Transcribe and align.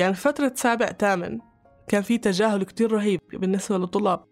يعني 0.00 0.14
فترة 0.14 0.52
سابع 0.56 0.86
ثامن 0.86 1.38
كان 1.88 2.02
في 2.02 2.18
تجاهل 2.18 2.62
كتير 2.62 2.92
رهيب 2.92 3.20
بالنسبة 3.32 3.78
للطلاب. 3.78 4.24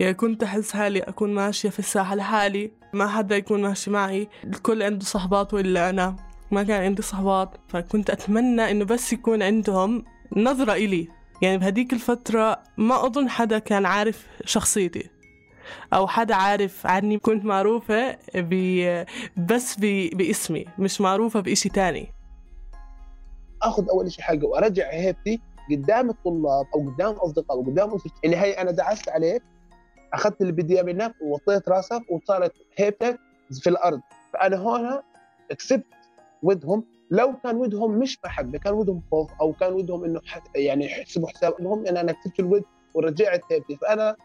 يعني 0.00 0.14
كنت 0.14 0.42
أحس 0.42 0.72
حالي 0.72 1.00
أكون 1.00 1.34
ماشية 1.34 1.68
في 1.68 1.78
الساحة 1.78 2.14
لحالي 2.14 2.72
ما 2.92 3.06
حدا 3.06 3.36
يكون 3.36 3.62
ماشي 3.62 3.90
معي 3.90 4.28
الكل 4.44 4.82
عنده 4.82 5.04
صحبات 5.04 5.54
وإلا 5.54 5.90
أنا 5.90 6.16
ما 6.50 6.62
كان 6.62 6.84
عندي 6.84 7.02
صحبات. 7.02 7.56
فكنت 7.68 8.10
أتمنى 8.10 8.70
إنه 8.70 8.84
بس 8.84 9.12
يكون 9.12 9.42
عندهم 9.42 10.04
نظرة 10.36 10.72
إلي. 10.72 11.08
يعني 11.42 11.58
بهديك 11.58 11.92
الفترة 11.92 12.62
ما 12.76 13.06
أظن 13.06 13.28
حدا 13.28 13.58
كان 13.58 13.86
عارف 13.86 14.26
شخصيتي 14.44 15.10
أو 15.92 16.06
حدا 16.06 16.34
عارف 16.34 16.86
عني. 16.86 17.18
كنت 17.18 17.44
معروفة 17.44 18.18
بي 18.34 19.04
بس 19.36 19.78
بي 19.78 20.08
باسمي 20.08 20.64
مش 20.78 21.00
معروفة 21.00 21.40
بإشي 21.40 21.68
تاني. 21.68 22.12
آخذ 23.62 23.88
أول 23.90 24.12
شيء 24.12 24.24
حقه 24.24 24.46
وأرجع 24.46 24.90
هيبتي 24.90 25.40
قدام 25.70 26.10
الطلاب 26.10 26.66
أو 26.74 26.90
قدام 26.90 27.12
أصدقاء 27.14 27.56
أو 27.56 27.62
قدام 27.62 27.94
اسرتي 27.94 28.14
اللي 28.24 28.36
هي 28.36 28.52
أنا 28.52 28.70
دعست 28.70 29.08
عليك 29.08 29.42
أخذت 30.12 30.40
اللي 30.40 30.52
بدي 30.52 30.82
منك 30.82 31.14
ووطيت 31.22 31.68
راسك 31.68 32.02
وصارت 32.10 32.52
هيبتك 32.76 33.18
في 33.60 33.70
الأرض. 33.70 34.00
فأنا 34.32 34.56
هون 34.56 35.02
كسبت 35.48 35.84
ودهم. 36.42 36.84
لو 37.10 37.34
كان 37.44 37.56
ودهم 37.56 37.98
مش 37.98 38.18
محبه 38.24 38.58
كان 38.58 38.72
ودهم 38.74 39.02
خوف 39.10 39.30
أو 39.40 39.52
كان 39.52 39.72
ودهم 39.72 40.04
إنه 40.04 40.20
يعني 40.56 40.84
يحسبوا 40.86 41.28
حساب 41.28 41.54
المهم 41.60 41.86
ان 41.86 41.96
أنا 41.96 42.12
كسبت 42.12 42.40
الود 42.40 42.64
ورجعت 42.94 43.40
هيبتي. 43.50 43.76
فأنا 43.76 44.16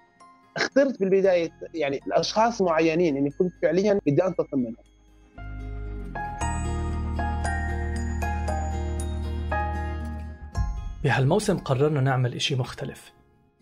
اخترت 0.57 0.99
بالبداية 0.99 1.49
يعني 1.73 1.99
الأشخاص 2.07 2.61
معينين 2.61 3.17
اني 3.17 3.29
كنت 3.29 3.53
فعليا 3.61 3.99
بدي 4.05 4.23
انتقم 4.25 4.59
منهم. 4.59 4.75
بهالموسم 11.03 11.57
قررنا 11.57 12.01
نعمل 12.01 12.33
إشي 12.33 12.55
مختلف. 12.55 13.13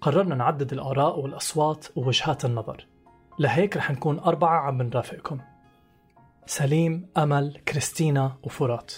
قررنا 0.02 0.36
نعدد 0.36 0.74
الآراء 0.74 1.20
والأصوات 1.20 1.88
ووجهات 1.96 2.46
النظر. 2.46 2.88
لهيك 3.40 3.78
رح 3.78 3.92
نكون 3.92 4.20
أربعة 4.20 4.60
عم 4.60 4.78
بنرافقكم 4.78 5.40
سليم، 6.46 7.10
أمل، 7.18 7.62
كريستينا 7.68 8.38
وفرات. 8.44 8.94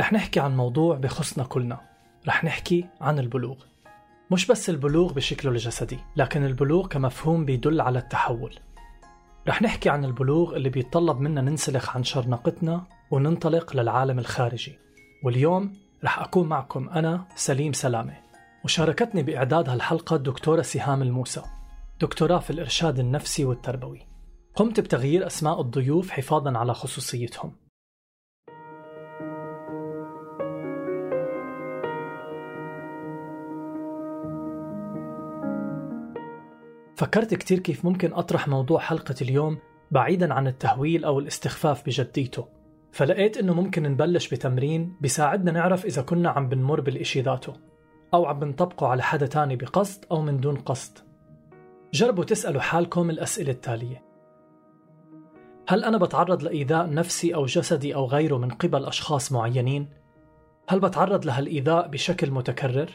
رح 0.00 0.12
نحكي 0.12 0.40
عن 0.40 0.56
موضوع 0.56 0.96
بخصنا 0.96 1.44
كلنا. 1.44 1.80
رح 2.28 2.44
نحكي 2.44 2.86
عن 3.00 3.18
البلوغ. 3.18 3.56
مش 4.30 4.46
بس 4.46 4.70
البلوغ 4.70 5.12
بشكله 5.12 5.52
الجسدي 5.52 5.98
لكن 6.16 6.44
البلوغ 6.44 6.88
كمفهوم 6.88 7.44
بيدل 7.44 7.80
على 7.80 7.98
التحول. 7.98 8.58
رح 9.48 9.62
نحكي 9.62 9.90
عن 9.90 10.04
البلوغ 10.04 10.56
اللي 10.56 10.68
بيتطلب 10.68 11.20
منا 11.20 11.40
ننسلخ 11.40 11.96
عن 11.96 12.04
شرنقتنا 12.04 12.86
وننطلق 13.10 13.76
للعالم 13.76 14.18
الخارجي. 14.18 14.78
واليوم 15.24 15.83
رح 16.04 16.18
أكون 16.18 16.48
معكم 16.48 16.88
أنا 16.88 17.26
سليم 17.34 17.72
سلامة. 17.72 18.16
وشاركتني 18.64 19.22
بإعداد 19.22 19.68
هالحلقة 19.68 20.16
الدكتورة 20.16 20.62
سهام 20.62 21.02
الموسى 21.02 21.42
دكتوراه 22.00 22.38
في 22.38 22.50
الإرشاد 22.50 22.98
النفسي 22.98 23.44
والتربوي. 23.44 24.06
قمت 24.54 24.80
بتغيير 24.80 25.26
أسماء 25.26 25.60
الضيوف 25.60 26.10
حفاظا 26.10 26.58
على 26.58 26.74
خصوصيتهم. 26.74 27.56
فكرت 36.96 37.34
كتير 37.34 37.58
كيف 37.58 37.84
ممكن 37.84 38.12
أطرح 38.12 38.48
موضوع 38.48 38.80
حلقة 38.80 39.14
اليوم 39.22 39.58
بعيدا 39.90 40.34
عن 40.34 40.46
التهويل 40.46 41.04
أو 41.04 41.18
الاستخفاف 41.18 41.86
بجديته. 41.86 42.53
فلقيت 42.94 43.36
إنه 43.36 43.54
ممكن 43.54 43.82
نبلش 43.82 44.28
بتمرين 44.28 44.96
بيساعدنا 45.00 45.50
نعرف 45.50 45.84
إذا 45.84 46.02
كنا 46.02 46.30
عم 46.30 46.48
بنمر 46.48 46.80
بالإشي 46.80 47.20
ذاته 47.20 47.52
أو 48.14 48.26
عم 48.26 48.40
بنطبقه 48.40 48.86
على 48.86 49.02
حدا 49.02 49.26
تاني 49.26 49.56
بقصد 49.56 50.04
أو 50.10 50.22
من 50.22 50.40
دون 50.40 50.56
قصد 50.56 50.98
جربوا 51.94 52.24
تسألوا 52.24 52.60
حالكم 52.60 53.10
الأسئلة 53.10 53.50
التالية 53.50 54.02
هل 55.68 55.84
أنا 55.84 55.98
بتعرض 55.98 56.42
لإيذاء 56.42 56.90
نفسي 56.90 57.34
أو 57.34 57.44
جسدي 57.44 57.94
أو 57.94 58.06
غيره 58.06 58.36
من 58.36 58.50
قبل 58.50 58.84
أشخاص 58.84 59.32
معينين؟ 59.32 59.88
هل 60.68 60.80
بتعرض 60.80 61.26
لهالإيذاء 61.26 61.88
بشكل 61.88 62.30
متكرر؟ 62.30 62.90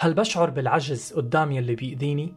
هل 0.00 0.14
بشعر 0.14 0.50
بالعجز 0.50 1.12
قدام 1.12 1.52
يلي 1.52 1.74
بيأذيني؟ 1.74 2.34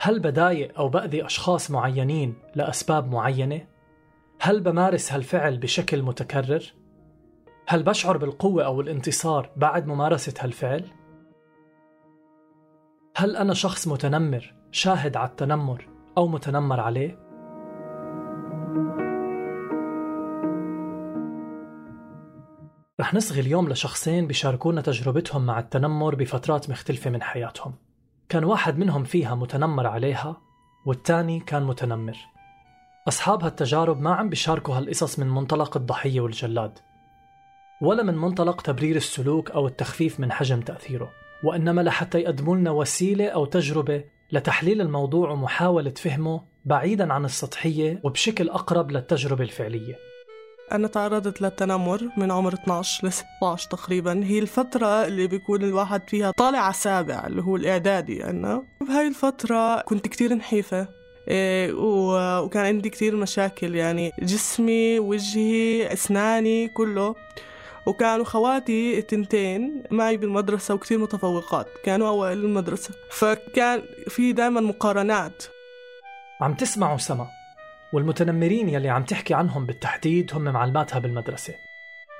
هل 0.00 0.20
بضايق 0.20 0.78
أو 0.78 0.88
بأذي 0.88 1.26
أشخاص 1.26 1.70
معينين 1.70 2.34
لأسباب 2.54 3.10
معينة؟ 3.12 3.71
هل 4.44 4.60
بمارس 4.60 5.12
هالفعل 5.12 5.58
بشكل 5.58 6.02
متكرر؟ 6.02 6.74
هل 7.68 7.82
بشعر 7.82 8.16
بالقوة 8.16 8.64
أو 8.64 8.80
الانتصار 8.80 9.50
بعد 9.56 9.86
ممارسة 9.86 10.34
هالفعل؟ 10.40 10.84
هل 13.16 13.36
أنا 13.36 13.54
شخص 13.54 13.88
متنمر 13.88 14.54
شاهد 14.70 15.16
على 15.16 15.28
التنمر 15.28 15.88
أو 16.18 16.28
متنمر 16.28 16.80
عليه؟ 16.80 17.18
رح 23.00 23.14
نصغي 23.14 23.40
اليوم 23.40 23.68
لشخصين 23.68 24.26
بيشاركونا 24.26 24.80
تجربتهم 24.80 25.46
مع 25.46 25.58
التنمر 25.58 26.14
بفترات 26.14 26.70
مختلفة 26.70 27.10
من 27.10 27.22
حياتهم 27.22 27.74
كان 28.28 28.44
واحد 28.44 28.78
منهم 28.78 29.04
فيها 29.04 29.34
متنمر 29.34 29.86
عليها 29.86 30.36
والتاني 30.86 31.40
كان 31.40 31.62
متنمر 31.62 32.31
أصحاب 33.08 33.44
هالتجارب 33.44 34.00
ما 34.00 34.14
عم 34.14 34.28
بيشاركوا 34.28 34.74
هالقصص 34.74 35.18
من 35.18 35.28
منطلق 35.28 35.76
الضحية 35.76 36.20
والجلاد 36.20 36.78
ولا 37.82 38.02
من 38.02 38.14
منطلق 38.14 38.60
تبرير 38.62 38.96
السلوك 38.96 39.50
أو 39.50 39.66
التخفيف 39.66 40.20
من 40.20 40.32
حجم 40.32 40.60
تأثيره 40.60 41.10
وإنما 41.44 41.80
لحتى 41.80 42.18
يقدموا 42.18 42.56
لنا 42.56 42.70
وسيلة 42.70 43.28
أو 43.28 43.44
تجربة 43.44 44.04
لتحليل 44.32 44.80
الموضوع 44.80 45.30
ومحاولة 45.30 45.90
فهمه 45.90 46.42
بعيدا 46.64 47.12
عن 47.12 47.24
السطحية 47.24 48.00
وبشكل 48.04 48.48
أقرب 48.48 48.90
للتجربة 48.90 49.44
الفعلية. 49.44 49.96
أنا 50.72 50.88
تعرضت 50.88 51.42
للتنمر 51.42 52.00
من 52.16 52.30
عمر 52.30 52.54
12 52.54 53.06
ل 53.06 53.12
16 53.12 53.70
تقريبا. 53.70 54.24
هي 54.24 54.38
الفترة 54.38 55.06
اللي 55.06 55.26
بيكون 55.26 55.62
الواحد 55.62 56.08
فيها 56.08 56.30
طالع 56.30 56.72
سابع 56.72 57.26
اللي 57.26 57.42
هو 57.42 57.56
الإعدادي 57.56 58.24
أنا. 58.24 58.62
بهاي 58.80 59.08
الفترة 59.08 59.80
كنت 59.80 60.08
كتير 60.08 60.34
نحيفة. 60.34 61.01
وكان 61.28 62.64
عندي 62.64 62.90
كتير 62.90 63.16
مشاكل 63.16 63.74
يعني 63.74 64.12
جسمي 64.18 64.98
وجهي 64.98 65.92
أسناني 65.92 66.68
كله. 66.68 67.14
وكانوا 67.86 68.24
خواتي 68.24 68.98
التنتين 68.98 69.82
معي 69.90 70.16
بالمدرسة 70.16 70.74
وكتير 70.74 70.98
متفوقات. 70.98 71.66
كانوا 71.84 72.08
أوائل 72.08 72.38
المدرسة. 72.38 72.94
فكان 73.10 73.82
في 74.08 74.32
دائما 74.32 74.60
مقارنات. 74.60 75.44
عم 76.40 76.54
تسمعوا 76.54 76.98
سما. 76.98 77.26
والمتنمرين 77.92 78.68
يلي 78.68 78.88
عم 78.88 79.04
تحكي 79.04 79.34
عنهم 79.34 79.66
بالتحديد 79.66 80.34
هم 80.34 80.42
معلماتها 80.42 80.98
بالمدرسة. 80.98 81.54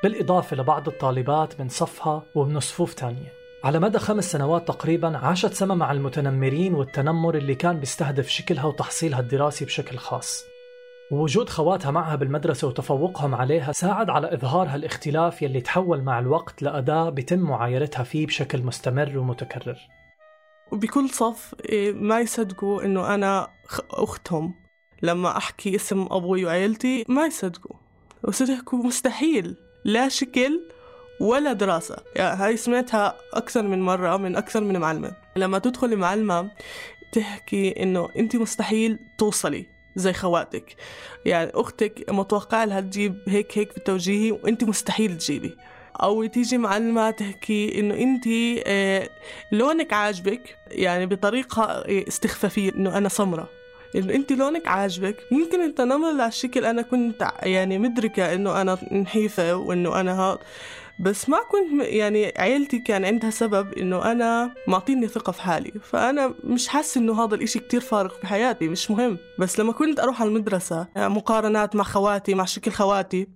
بالإضافة 0.03 0.57
لبعض 0.57 0.89
الطالبات 0.89 1.61
من 1.61 1.69
صفها 1.69 2.23
ومن 2.35 2.61
صفوف 2.61 2.95
تانية. 2.95 3.42
على 3.65 3.81
مدى 3.81 3.99
خمس 3.99 4.33
سنوات 4.33 4.69
تقريبا 4.69 5.19
عاشت 5.19 5.53
سما 5.53 5.75
مع 5.75 5.93
المتنمرين 5.93 6.75
والتنمر 6.75 7.35
اللي 7.35 7.55
كان 7.55 7.81
بيستهدف 7.81 8.29
شكلها 8.29 8.65
وتحصيلها 8.65 9.21
الدراسي 9.21 9.65
بشكل 9.65 9.97
خاص. 9.97 10.45
ووجود 11.11 11.49
خواتها 11.49 11.91
معها 11.91 12.17
بالمدرسة 12.17 12.69
وتفوقهم 12.69 13.35
عليها 13.35 13.73
ساعد 13.73 14.11
على 14.11 14.35
إظهار 14.35 14.69
هالاختلاف 14.69 15.43
يلي 15.43 15.61
تحول 15.61 16.03
مع 16.03 16.19
الوقت 16.19 16.63
لأداة 16.63 17.11
بتم 17.11 17.39
معايرتها 17.39 18.03
فيه 18.03 18.27
بشكل 18.27 18.63
مستمر 18.63 19.19
ومتكرر. 19.19 19.79
وبكل 20.73 21.11
صف 21.11 21.55
إيه، 21.69 21.93
ما 21.93 22.21
يصدقوا 22.21 22.85
إنه 22.85 23.15
أنا 23.15 23.49
أختهم. 23.91 24.55
لما 25.03 25.37
أحكي 25.37 25.77
اسم 25.77 26.07
أبوي 26.11 26.45
وعيلتي 26.45 27.05
ما 27.09 27.27
يصدقوا. 27.27 27.77
وصدقوا 28.25 28.85
مستحيل. 28.85 29.57
لا 29.85 30.09
شكل 30.09 30.61
ولا 31.23 31.53
دراسة. 31.53 31.97
يعني 32.17 32.37
هاي 32.37 32.57
سمعتها 32.57 33.17
أكثر 33.35 33.63
من 33.63 33.83
مرة 33.83 34.17
من 34.17 34.37
أكثر 34.37 34.65
من 34.65 34.79
معلمة. 34.79 35.13
لما 35.37 35.59
تدخلي 35.59 35.97
معلمة 35.97 36.51
تحكي 37.13 37.83
إنه 37.83 38.09
أنت 38.19 38.37
مستحيل 38.37 38.99
توصلي 39.19 39.67
زي 39.97 40.13
خواتك. 40.13 40.77
يعني 41.25 41.51
أختك 41.55 42.05
متوقع 42.11 42.65
لها 42.65 42.81
تجيب 42.81 43.15
هيك 43.29 43.59
هيك 43.59 43.75
بالتوجيهي 43.75 44.33
وأنت 44.33 44.65
مستحيل 44.65 45.19
تجيبي. 45.19 45.57
أو 46.03 46.27
تيجي 46.27 46.59
معلمة 46.59 47.11
تحكي 47.11 47.81
إنه 47.81 47.95
أنت 47.95 48.25
آه، 48.67 49.09
لونك 49.53 49.93
عاجبك. 49.93 50.57
يعني 50.71 51.07
بطريقة 51.07 51.63
آه، 51.63 52.05
استخفافية 52.09 52.73
إنه 52.73 52.99
أنا 52.99 53.09
سمرة 53.09 53.49
إنه 53.97 54.15
انت 54.15 54.33
لونك 54.33 54.69
عاجبك. 54.69 55.17
يمكن 55.33 55.61
التنمر 55.61 56.09
على 56.09 56.27
الشكل 56.27 56.65
أنا 56.65 56.83
كنت 56.83 57.29
يعني 57.43 57.79
مدركة 57.79 58.35
إنه 58.35 58.61
أنا 58.61 58.79
نحيفة 58.93 59.57
وإنه 59.57 60.01
أنا 60.01 60.21
هاد. 60.21 60.39
بس 61.03 61.29
ما 61.29 61.39
كنت 61.51 61.83
يعني 61.83 62.33
عيلتي 62.37 62.79
كان 62.79 63.05
عندها 63.05 63.31
سبب 63.31 63.73
إنه 63.73 64.13
أنا 64.13 64.55
معطيني 64.69 65.09
ثقة 65.09 65.33
في 65.33 65.43
حالي. 65.43 65.73
فأنا 65.83 66.35
مش 66.45 66.69
حاسة 66.69 67.01
إنه 67.01 67.25
هذا 67.25 67.35
الإشي 67.35 67.59
كتير 67.59 67.81
فارق 67.81 68.21
في 68.21 68.27
حياتي 68.27 68.69
مش 68.69 68.91
مهم. 68.91 69.19
بس 69.39 69.61
لما 69.61 69.73
كنت 69.73 70.01
أروح 70.01 70.21
على 70.21 70.29
المدرسة 70.29 70.87
مقارنات 70.97 71.77
مع 71.77 71.85
خواتي 71.85 72.35
مع 72.35 72.45
شكل 72.45 72.71
خواتي 72.71 73.29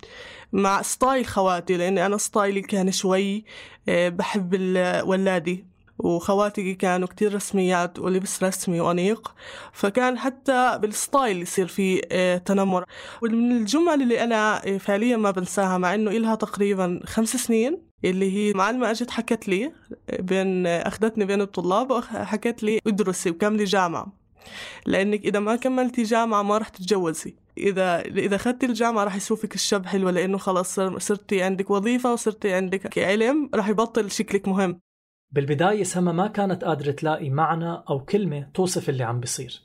مع 0.53 0.83
style 0.82 1.26
خواتي 1.27 1.77
لأني 1.77 2.07
أنا 2.07 2.17
style 2.17 2.53
ي 2.53 2.61
كان 2.63 2.93
شوي 2.93 3.45
آه، 3.89 4.09
بحب 4.09 4.55
الولادي 4.55 5.65
وخواتي 5.98 6.75
كانوا 6.75 7.08
كتير 7.08 7.34
رسميات 7.34 7.98
ولبس 7.98 8.43
رسمي 8.43 8.81
وأنيق 8.81 9.34
فكان 9.72 10.19
حتى 10.19 10.78
بال 10.82 11.00
style 11.00 11.43
يصير 11.43 11.66
في 11.66 12.02
آه، 12.12 12.38
تنمر. 12.38 12.84
ومن 13.22 13.52
الجمل 13.52 14.02
اللي 14.02 14.25
أنا 14.25 14.66
آه، 14.66 14.78
فعليا 14.78 15.16
ما 15.16 15.31
بنساها 15.31 15.78
مع 15.78 15.94
إنه 15.94 16.10
إلها 16.10 16.34
تقريبا 16.34 17.00
خمس 17.06 17.37
سنين 17.37 17.78
اللي 18.04 18.32
هي 18.37 18.52
معلمة 18.52 18.90
أجت 18.90 19.10
حكت 19.10 19.48
لي 19.48 19.72
بين 20.20 20.66
أخذتني 20.66 21.25
بين 21.25 21.40
الطلاب 21.40 21.90
وحكت 21.90 22.62
لي 22.62 22.81
ادرسي 22.87 23.31
وكملي 23.31 23.64
جامعة. 23.64 24.12
لأنك 24.87 25.25
إذا 25.25 25.38
ما 25.38 25.56
كملتي 25.56 26.02
جامعة 26.02 26.43
ما 26.43 26.58
رح 26.58 26.69
تتجوزي. 26.69 27.34
إذا 27.58 28.00
إذا 28.00 28.37
أخذتي 28.37 28.66
الجامعة 28.66 29.04
رح 29.04 29.16
يشوفك 29.16 29.54
الشاب 29.54 29.87
حلوة 29.87 30.10
لأنه 30.10 30.38
خلاص 30.38 30.81
صرتي 30.81 31.43
عندك 31.43 31.70
وظيفة 31.70 32.12
وصرتي 32.12 32.52
عندك 32.52 32.98
علم 32.98 33.50
رح 33.54 33.69
يبطل 33.69 34.10
شكلك 34.10 34.48
مهم. 34.48 34.81
بالبداية 35.31 35.84
سما 35.84 36.12
ما 36.12 36.26
كانت 36.26 36.64
قادرة 36.64 36.90
تلاقي 36.90 37.31
معنى 37.31 37.73
أو 37.73 38.05
كلمة 38.05 38.50
توصف 38.55 38.88
اللي 38.88 39.05
عم 39.05 39.20
بيصير. 39.20 39.62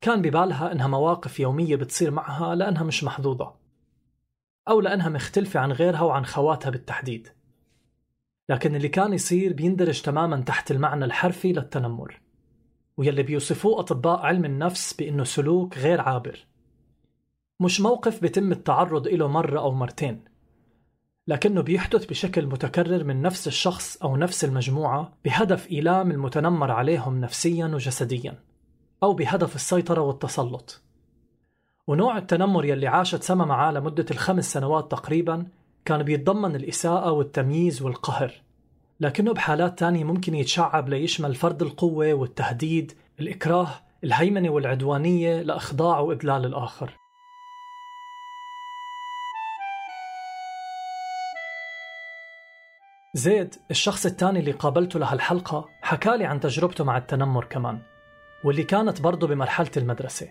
كان 0.00 0.22
ببالها 0.22 0.72
إنها 0.72 0.86
مواقف 0.86 1.40
يومية 1.40 1.76
بتصير 1.76 2.10
معها 2.10 2.54
لأنها 2.54 2.82
مش 2.82 3.04
محظوظة 3.04 3.54
أو 4.68 4.80
لأنها 4.80 5.08
مختلفة 5.08 5.60
عن 5.60 5.72
غيرها 5.72 6.00
وعن 6.00 6.24
خواتها 6.24 6.70
بالتحديد. 6.70 7.28
لكن 8.48 8.76
اللي 8.76 8.88
كان 8.88 9.12
يصير 9.12 9.52
بيندرج 9.52 10.02
تماما 10.02 10.40
تحت 10.40 10.70
المعنى 10.70 11.04
الحرفي 11.04 11.52
للتنمر 11.52 12.20
ويلي 12.96 13.22
بيوصفوه 13.22 13.80
أطباء 13.80 14.20
علم 14.20 14.44
النفس 14.44 14.92
بأنه 14.92 15.24
سلوك 15.24 15.78
غير 15.78 16.00
عابر. 16.00 16.46
مش 17.60 17.80
موقف 17.80 18.20
بيتم 18.20 18.52
التعرض 18.52 19.08
له 19.08 19.28
مرة 19.28 19.60
أو 19.60 19.72
مرتين. 19.72 20.29
لكنه 21.30 21.60
بيحدث 21.60 22.06
بشكل 22.06 22.46
متكرر 22.46 23.04
من 23.04 23.22
نفس 23.22 23.46
الشخص 23.46 23.96
أو 24.02 24.16
نفس 24.16 24.44
المجموعة 24.44 25.12
بهدف 25.24 25.70
إيلام 25.70 26.10
المتنمر 26.10 26.70
عليهم 26.70 27.20
نفسيا 27.20 27.66
وجسديا 27.66 28.34
أو 29.02 29.12
بهدف 29.12 29.54
السيطرة 29.54 30.00
والتسلط. 30.00 30.82
ونوع 31.86 32.18
التنمر 32.18 32.64
يلي 32.64 32.86
عاشت 32.86 33.22
سما 33.22 33.44
معاه 33.44 33.72
لمدة 33.72 34.06
الخمس 34.10 34.52
سنوات 34.52 34.90
تقريبا 34.90 35.46
كان 35.84 36.02
بيتضمن 36.02 36.56
الإساءة 36.56 37.12
والتمييز 37.12 37.82
والقهر 37.82 38.32
لكنه 39.00 39.32
بحالات 39.32 39.78
تانية 39.78 40.04
ممكن 40.04 40.34
يتشعب 40.34 40.88
ليشمل 40.88 41.34
فرض 41.34 41.62
القوة 41.62 42.14
والتهديد 42.14 42.92
الإكراه 43.20 43.68
الهيمنة 44.04 44.50
والعدوانية 44.50 45.42
لإخضاع 45.42 45.98
وإذلال 46.00 46.46
الآخر. 46.46 46.99
زيد 53.14 53.54
الشخص 53.70 54.06
الثاني 54.06 54.40
اللي 54.40 54.52
قابلته 54.52 54.98
لهالحلقة 54.98 55.68
حكالي 55.82 56.24
عن 56.24 56.40
تجربته 56.40 56.84
مع 56.84 56.98
التنمر 56.98 57.44
كمان 57.44 57.78
واللي 58.44 58.62
كانت 58.62 59.00
برضه 59.00 59.26
بمرحلة 59.26 59.70
المدرسة 59.76 60.28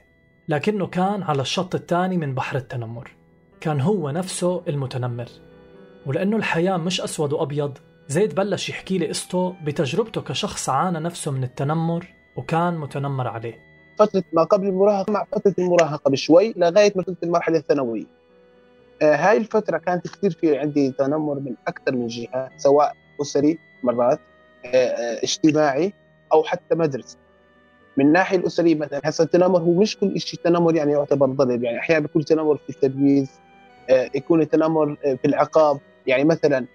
لكنه 0.48 0.88
كان 0.88 1.24
على 1.24 1.42
الشط 1.42 1.76
الثاني 1.76 2.18
من 2.18 2.36
بحر 2.36 2.58
التنمر 2.58 3.12
كان 3.62 3.82
هو 3.82 4.10
نفسه 4.10 4.64
المتنمر. 4.68 5.28
ولأنه 6.06 6.38
الحياة 6.38 6.78
مش 6.78 7.02
أسود 7.02 7.34
وأبيض 7.34 7.78
زيد 8.08 8.36
بلش 8.36 8.70
يحكي 8.70 8.98
لي 8.98 9.08
قصته 9.08 9.56
بتجربته 9.64 10.22
كشخص 10.22 10.70
عانى 10.70 11.00
نفسه 11.00 11.32
من 11.32 11.44
التنمر 11.44 12.08
وكان 12.36 12.78
متنمر 12.78 13.28
عليه. 13.28 13.60
فترة 14.00 14.24
ما 14.34 14.44
قبل 14.44 14.68
المراهقة 14.68 15.12
مع 15.12 15.26
فترة 15.32 15.56
المراهقة 15.60 16.12
بشوي 16.12 16.54
لغاية 16.58 16.94
ما 16.96 17.04
المرحلة 17.24 17.58
الثانوية. 17.58 18.19
هاي 19.02 19.38
الفترة 19.38 19.78
كانت 19.78 20.08
كثير 20.08 20.32
في 20.32 20.58
عندي 20.58 20.92
تنمر 20.92 21.40
من 21.40 21.56
أكثر 21.68 21.96
من 21.96 22.08
جهة 22.08 22.50
سواء 22.58 22.96
أسري 23.22 23.60
مرات 23.84 24.20
آه، 24.66 24.68
آه، 24.76 25.24
اجتماعي 25.24 25.94
أو 26.34 26.44
حتى 26.44 26.76
مدرسي. 26.76 27.18
من 27.98 28.06
الناحية 28.06 28.38
الأسرية 28.38 28.76
مثلا 28.76 29.02
هسه 29.04 29.24
التنمر 29.24 29.60
هو 29.60 29.74
مش 29.74 29.98
كل 29.98 30.20
شيء 30.20 30.40
تنمر 30.44 30.76
يعني 30.76 30.92
يعتبر 30.92 31.26
ضرب 31.26 31.64
يعني 31.64 31.80
أحيانا 31.80 32.02
بيكون 32.02 32.26
تنمر 32.26 32.58
في 32.58 32.70
التمييز 32.70 33.30
يكون 34.16 34.42
التنمر 34.42 34.96
في 34.96 35.26
العقاب. 35.26 35.80
يعني 36.08 36.24
مثلا 36.24 36.66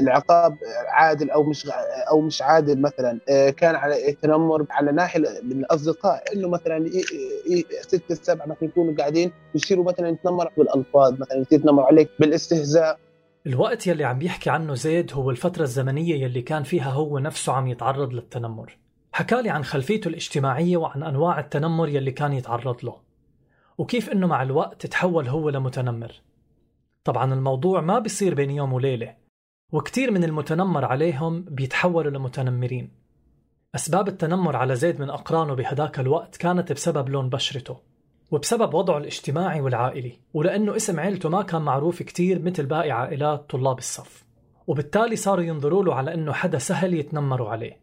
العقاب 0.00 0.56
عادل 0.88 1.30
أو 1.30 1.42
مش 1.42 1.70
أو 2.10 2.20
مش 2.20 2.42
عادل 2.42 2.80
مثلا 2.80 3.20
آه، 3.28 3.50
كان 3.50 3.74
على 3.74 4.08
التنمر 4.08 4.66
على 4.70 4.92
ناحية 4.92 5.20
من 5.42 5.52
الأصدقاء 5.52 6.22
إنه 6.34 6.48
مثلا 6.48 6.90
ستة 7.80 8.14
سبعة 8.14 8.46
مثلا 8.46 8.64
يكونوا 8.64 8.94
قاعدين 8.96 9.32
يصيروا 9.54 9.84
مثلا 9.84 10.08
يتنمر 10.08 10.50
بالالفاظ 10.56 11.12
مثلا 11.12 11.38
يصير 11.38 11.58
يتنمر 11.58 11.82
عليك 11.82 12.10
بالاستهزاء. 12.20 12.98
الوقت 13.46 13.86
يلي 13.86 14.04
عم 14.04 14.18
بيحكي 14.18 14.50
عنه 14.50 14.74
زيد 14.74 15.12
هو 15.12 15.30
الفترة 15.30 15.62
الزمنية 15.62 16.14
يلي 16.24 16.42
كان 16.42 16.62
فيها 16.62 16.90
هو 16.90 17.18
نفسه 17.18 17.52
عم 17.52 17.66
يتعرض 17.68 18.12
للتنمر. 18.12 18.78
حكالي 19.12 19.50
عن 19.50 19.64
خلفيته 19.64 20.08
الاجتماعية 20.08 20.76
وعن 20.76 21.02
أنواع 21.02 21.40
التنمر 21.40 21.88
يلي 21.88 22.10
كان 22.10 22.32
يتعرض 22.32 22.84
له 22.84 22.96
وكيف 23.78 24.10
إنه 24.10 24.26
مع 24.26 24.42
الوقت 24.42 24.86
تحول 24.86 25.28
هو 25.28 25.48
لمتنمر. 25.48 26.12
طبعا 27.04 27.34
الموضوع 27.34 27.80
ما 27.80 27.98
بيصير 27.98 28.34
بين 28.34 28.50
يوم 28.50 28.72
وليلة 28.72 29.14
وكتير 29.72 30.10
من 30.10 30.24
المتنمر 30.24 30.84
عليهم 30.84 31.44
بيتحولوا 31.48 32.10
لمتنمرين. 32.10 33.03
أسباب 33.74 34.08
التنمر 34.08 34.56
على 34.56 34.76
زيد 34.76 35.00
من 35.00 35.10
أقرانه 35.10 35.54
بهداك 35.54 36.00
الوقت 36.00 36.36
كانت 36.36 36.72
بسبب 36.72 37.08
لون 37.08 37.28
بشرته 37.28 37.76
وبسبب 38.30 38.74
وضعه 38.74 38.98
الاجتماعي 38.98 39.60
والعائلي 39.60 40.18
ولأنه 40.34 40.76
اسم 40.76 41.00
عيلته 41.00 41.28
ما 41.28 41.42
كان 41.42 41.62
معروف 41.62 42.02
كتير 42.02 42.42
مثل 42.42 42.66
باقي 42.66 42.90
عائلات 42.90 43.50
طلاب 43.50 43.78
الصف 43.78 44.24
وبالتالي 44.66 45.16
صاروا 45.16 45.44
ينظروا 45.44 45.84
له 45.84 45.94
على 45.94 46.14
أنه 46.14 46.32
حدا 46.32 46.58
سهل 46.58 46.94
يتنمروا 46.94 47.50
عليه. 47.50 47.80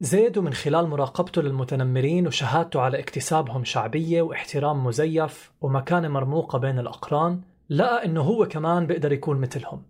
زيد 0.00 0.38
من 0.38 0.52
خلال 0.52 0.88
مراقبته 0.88 1.42
للمتنمرين 1.42 2.26
وشهادته 2.26 2.80
على 2.80 2.98
اكتسابهم 2.98 3.64
شعبية 3.64 4.22
واحترام 4.22 4.84
مزيف 4.84 5.52
ومكانة 5.60 6.08
مرموقة 6.08 6.58
بين 6.58 6.78
الأقران 6.78 7.40
لقى 7.70 8.04
أنه 8.04 8.20
هو 8.20 8.46
كمان 8.46 8.86
بيقدر 8.86 9.12
يكون 9.12 9.40
مثلهم. 9.40 9.82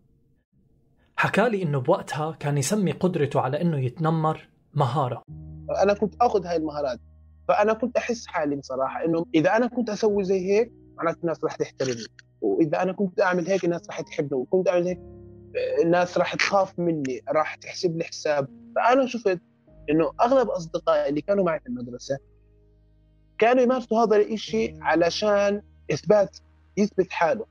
حكالي 1.17 1.63
إنه 1.63 1.81
بوقتها 1.81 2.33
كان 2.33 2.59
يسمي 2.59 2.93
قدرته 2.93 3.41
على 3.41 3.61
إنه 3.61 3.79
يتنمر 3.79 4.52
مهارة. 4.75 5.23
أنا 5.83 5.95
كنت 5.95 6.15
آخذ 6.21 6.47
هاي 6.47 6.57
المهارات. 6.57 7.01
فأنا 7.49 7.73
كنت 7.73 7.97
أحس 7.97 8.27
حالي 8.27 8.57
بصراحة 8.57 9.05
إنه 9.05 9.25
إذا 9.35 9.57
أنا 9.57 9.67
كنت 9.67 9.91
أسوي 9.91 10.25
زي 10.25 10.51
هيك 10.51 10.73
معناته 10.97 11.19
الناس 11.23 11.45
راح 11.45 11.57
تحترمني. 11.57 12.07
وإذا 12.41 12.83
أنا 12.83 12.93
كنت 12.93 13.21
أعمل 13.21 13.47
هيك 13.47 13.65
الناس 13.65 13.87
راح 13.87 14.01
تحبني. 14.01 14.41
وكنت 14.41 14.69
أعمل 14.69 14.87
هيك 14.87 15.01
الناس 15.83 16.19
راح 16.19 16.35
تخاف 16.35 16.79
مني 16.79 17.23
راح 17.29 17.55
تحسب 17.55 17.97
لي 17.97 18.05
حساب. 18.05 18.49
فأنا 18.77 19.07
شفت 19.07 19.41
إنه 19.91 20.13
أغلب 20.21 20.49
أصدقائي 20.49 21.09
اللي 21.09 21.21
كانوا 21.21 21.45
معي 21.45 21.61
في 21.61 21.67
المدرسة 21.67 22.19
كانوا 23.39 23.63
يمارسوا 23.63 24.05
هذا 24.05 24.17
الشيء 24.17 24.83
علشان 24.83 25.63
إثبات 25.93 26.39
يثبت 26.77 27.11
حاله. 27.11 27.47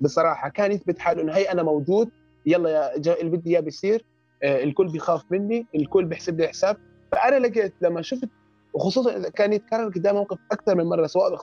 بصراحة 0.00 0.48
كان 0.48 0.72
يثبت 0.72 0.98
حاله 0.98 1.22
إنه 1.22 1.32
هي 1.32 1.52
أنا 1.52 1.62
موجود 1.62 2.10
يلا 2.46 2.70
يا 2.70 3.20
اللي 3.20 3.36
بدي 3.36 3.50
إياه 3.50 3.60
بيصير. 3.60 4.04
الكل 4.44 4.88
بيخاف 4.88 5.22
مني 5.30 5.66
الكل 5.74 6.04
بيحسب 6.04 6.40
لي 6.40 6.48
حساب. 6.48 6.76
فأنا 7.12 7.46
لقيت 7.46 7.74
لما 7.80 8.02
شفت 8.02 8.28
وخصوصا 8.74 9.16
إذا 9.16 9.28
كان 9.28 9.52
يتكرر 9.52 9.88
قدام 9.88 10.14
موقف 10.14 10.38
أكثر 10.52 10.74
من 10.74 10.84
مرة 10.84 11.06
سواء 11.06 11.40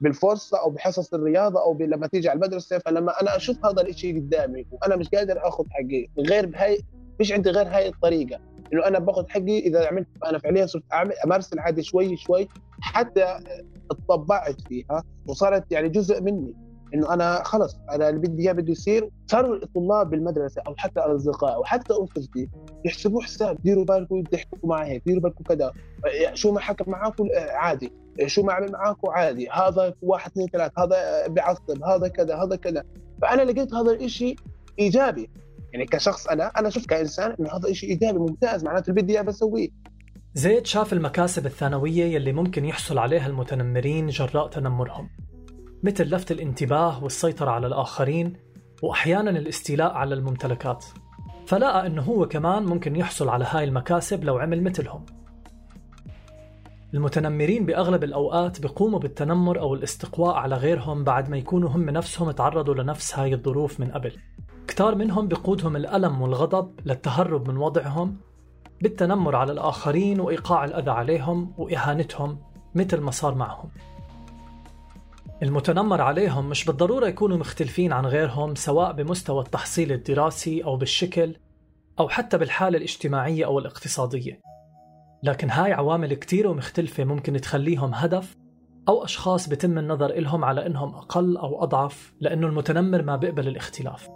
بالفرصة 0.00 0.60
أو 0.60 0.70
بحصص 0.70 1.14
الرياضة 1.14 1.62
أو 1.62 1.78
لما 1.80 2.06
تيجي 2.06 2.28
على 2.28 2.36
المدرسة 2.36 2.78
فلما 2.78 3.20
أنا 3.22 3.36
أشوف 3.36 3.66
هذا 3.66 3.82
الشيء 3.82 4.16
قدامي 4.20 4.66
وأنا 4.72 4.96
مش 4.96 5.08
قادر 5.08 5.48
آخذ 5.48 5.64
حقي 5.70 6.06
غير 6.18 6.46
بهاي 6.46 6.78
مش 7.20 7.32
عندي 7.32 7.50
غير 7.50 7.66
هاي 7.66 7.88
الطريقة. 7.88 8.40
إنه 8.72 8.86
أنا 8.86 8.98
باخذ 8.98 9.28
حقي 9.28 9.58
إذا 9.58 9.86
عملت 9.86 10.06
أنا 10.26 10.38
فعليا 10.38 10.66
صرت 10.66 10.82
أعمل 10.92 11.12
أمارس 11.24 11.52
العادة 11.52 11.82
شوي 11.82 12.16
شوي 12.16 12.48
حتى 12.80 13.38
اتطبعت 13.90 14.60
فيها 14.68 15.04
وصارت 15.26 15.72
يعني 15.72 15.88
جزء 15.88 16.22
مني. 16.22 16.54
إنه 16.94 17.14
أنا 17.14 17.42
خلص 17.44 17.76
أنا 17.90 18.08
اللي 18.08 18.20
بدي 18.20 18.42
إياه 18.42 18.52
بده 18.52 18.72
يصير 18.72 19.10
صاروا 19.26 19.56
الطلاب 19.56 20.10
بالمدرسة 20.10 20.62
أو 20.66 20.74
حتى 20.76 21.00
الأصدقاء 21.00 21.54
أو 21.54 21.64
حتى 21.64 21.94
اسرتي 22.04 22.48
يحسبوا 22.84 23.22
حساب 23.22 23.58
ديروا 23.62 23.84
بالكم 23.84 24.22
تحكوا 24.22 24.68
معي 24.68 24.90
هيك 24.90 25.02
ديروا 25.06 25.22
بالكم 25.22 25.44
كذا. 25.44 25.72
شو 26.34 26.52
ما 26.52 26.60
حكى 26.60 26.84
معاكم؟ 26.90 27.28
آه، 27.36 27.50
عادي. 27.50 27.92
شو 28.26 28.42
ما 28.42 28.52
عمل 28.52 28.72
معاكم؟ 28.72 29.08
عادي. 29.10 29.48
هذا 29.50 29.94
واحد 30.02 30.30
اثنين 30.30 30.48
ثلاث 30.48 30.72
هذا 30.78 31.26
بيعصب 31.26 31.84
هذا 31.84 32.08
كذا 32.08 32.36
هذا 32.36 32.56
كذا. 32.56 32.84
فأنا 33.22 33.42
لقيت 33.42 33.74
هذا 33.74 33.92
الشيء 33.92 34.36
إيجابي. 34.78 35.30
يعني 35.72 35.86
كشخص 35.86 36.26
أنا 36.26 36.46
أنا 36.46 36.70
شفت 36.70 36.88
كإنسان 36.88 37.36
إنه 37.40 37.50
هذا 37.50 37.72
شيء 37.72 37.90
إيجابي 37.90 38.18
ممتاز 38.18 38.64
معناته 38.64 38.90
اللي 38.90 39.02
بدي 39.02 39.12
إياه 39.12 39.22
بسويه. 39.22 39.68
زيد 40.34 40.66
شاف 40.66 40.92
المكاسب 40.92 41.46
الثانوية 41.46 42.04
يلي 42.04 42.32
ممكن 42.32 42.64
يحصل 42.64 42.98
عليها 42.98 43.26
المتنمرين 43.26 44.06
جراء 44.06 44.48
تنمرهم. 44.48 45.08
مثل 45.84 46.04
لفت 46.04 46.32
الانتباه 46.32 47.04
والسيطرة 47.04 47.50
على 47.50 47.66
الآخرين 47.66 48.36
وأحيانا 48.82 49.30
الاستيلاء 49.30 49.92
على 49.92 50.14
الممتلكات. 50.14 50.84
فلقى 51.46 51.86
أنه 51.86 52.02
هو 52.02 52.28
كمان 52.28 52.64
ممكن 52.64 52.96
يحصل 52.96 53.28
على 53.28 53.44
هاي 53.50 53.64
المكاسب 53.64 54.24
لو 54.24 54.38
عمل 54.38 54.62
مثلهم. 54.62 55.06
المتنمرين 56.94 57.66
بأغلب 57.66 58.04
الأوقات 58.04 58.60
بيقوموا 58.60 58.98
بالتنمر 58.98 59.60
أو 59.60 59.74
الاستقواء 59.74 60.34
على 60.34 60.56
غيرهم 60.56 61.04
بعد 61.04 61.30
ما 61.30 61.36
يكونوا 61.36 61.68
هم 61.68 61.90
نفسهم 61.90 62.30
تعرضوا 62.30 62.74
لنفس 62.74 63.18
هاي 63.18 63.34
الظروف 63.34 63.80
من 63.80 63.90
قبل. 63.90 64.12
كتار 64.68 64.94
منهم 64.94 65.28
بقودهم 65.28 65.76
الألم 65.76 66.22
والغضب 66.22 66.80
للتهرب 66.86 67.50
من 67.50 67.56
وضعهم 67.56 68.16
بالتنمر 68.82 69.36
على 69.36 69.52
الآخرين 69.52 70.20
وإيقاع 70.20 70.64
الأذى 70.64 70.90
عليهم 70.90 71.54
وإهانتهم 71.58 72.38
مثل 72.74 73.00
ما 73.00 73.10
صار 73.10 73.34
معهم. 73.34 73.70
المتنمر 75.44 76.00
عليهم 76.00 76.48
مش 76.48 76.64
بالضرورة 76.64 77.06
يكونوا 77.06 77.36
مختلفين 77.36 77.92
عن 77.92 78.06
غيرهم 78.06 78.54
سواء 78.54 78.92
بمستوى 78.92 79.42
التحصيل 79.42 79.92
الدراسي 79.92 80.64
أو 80.64 80.76
بالشكل 80.76 81.36
أو 82.00 82.08
حتى 82.08 82.38
بالحالة 82.38 82.78
الاجتماعية 82.78 83.44
أو 83.44 83.58
الاقتصادية. 83.58 84.40
لكن 85.22 85.50
هاي 85.50 85.72
عوامل 85.72 86.14
كتير 86.14 86.46
ومختلفة 86.46 87.04
ممكن 87.04 87.40
تخليهم 87.40 87.94
هدف 87.94 88.36
أو 88.88 89.04
أشخاص 89.04 89.48
بتم 89.48 89.78
النظر 89.78 90.10
إلهم 90.10 90.44
على 90.44 90.66
إنهم 90.66 90.94
أقل 90.94 91.36
أو 91.36 91.62
أضعف 91.62 92.14
لأنه 92.20 92.46
المتنمر 92.46 93.02
ما 93.02 93.16
بيقبل 93.16 93.48
الاختلاف. 93.48 94.08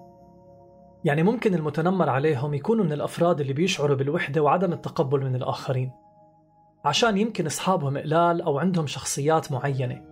يعني 1.05 1.23
ممكن 1.23 1.55
المتنمر 1.55 2.11
عليهم 2.11 2.55
يكونوا 2.55 2.85
من 2.85 2.93
الأفراد 2.93 3.41
اللي 3.41 3.53
بيشعروا 3.53 3.97
بالوحدة 3.97 4.43
وعدم 4.43 4.73
التقبل 4.73 5.25
من 5.25 5.35
الآخرين 5.35 5.93
عشان 6.85 7.19
يمكن 7.19 7.47
أصحابهم 7.47 7.99
قلال 7.99 8.43
أو 8.43 8.59
عندهم 8.59 8.87
شخصيات 8.87 9.53
معينة. 9.53 10.08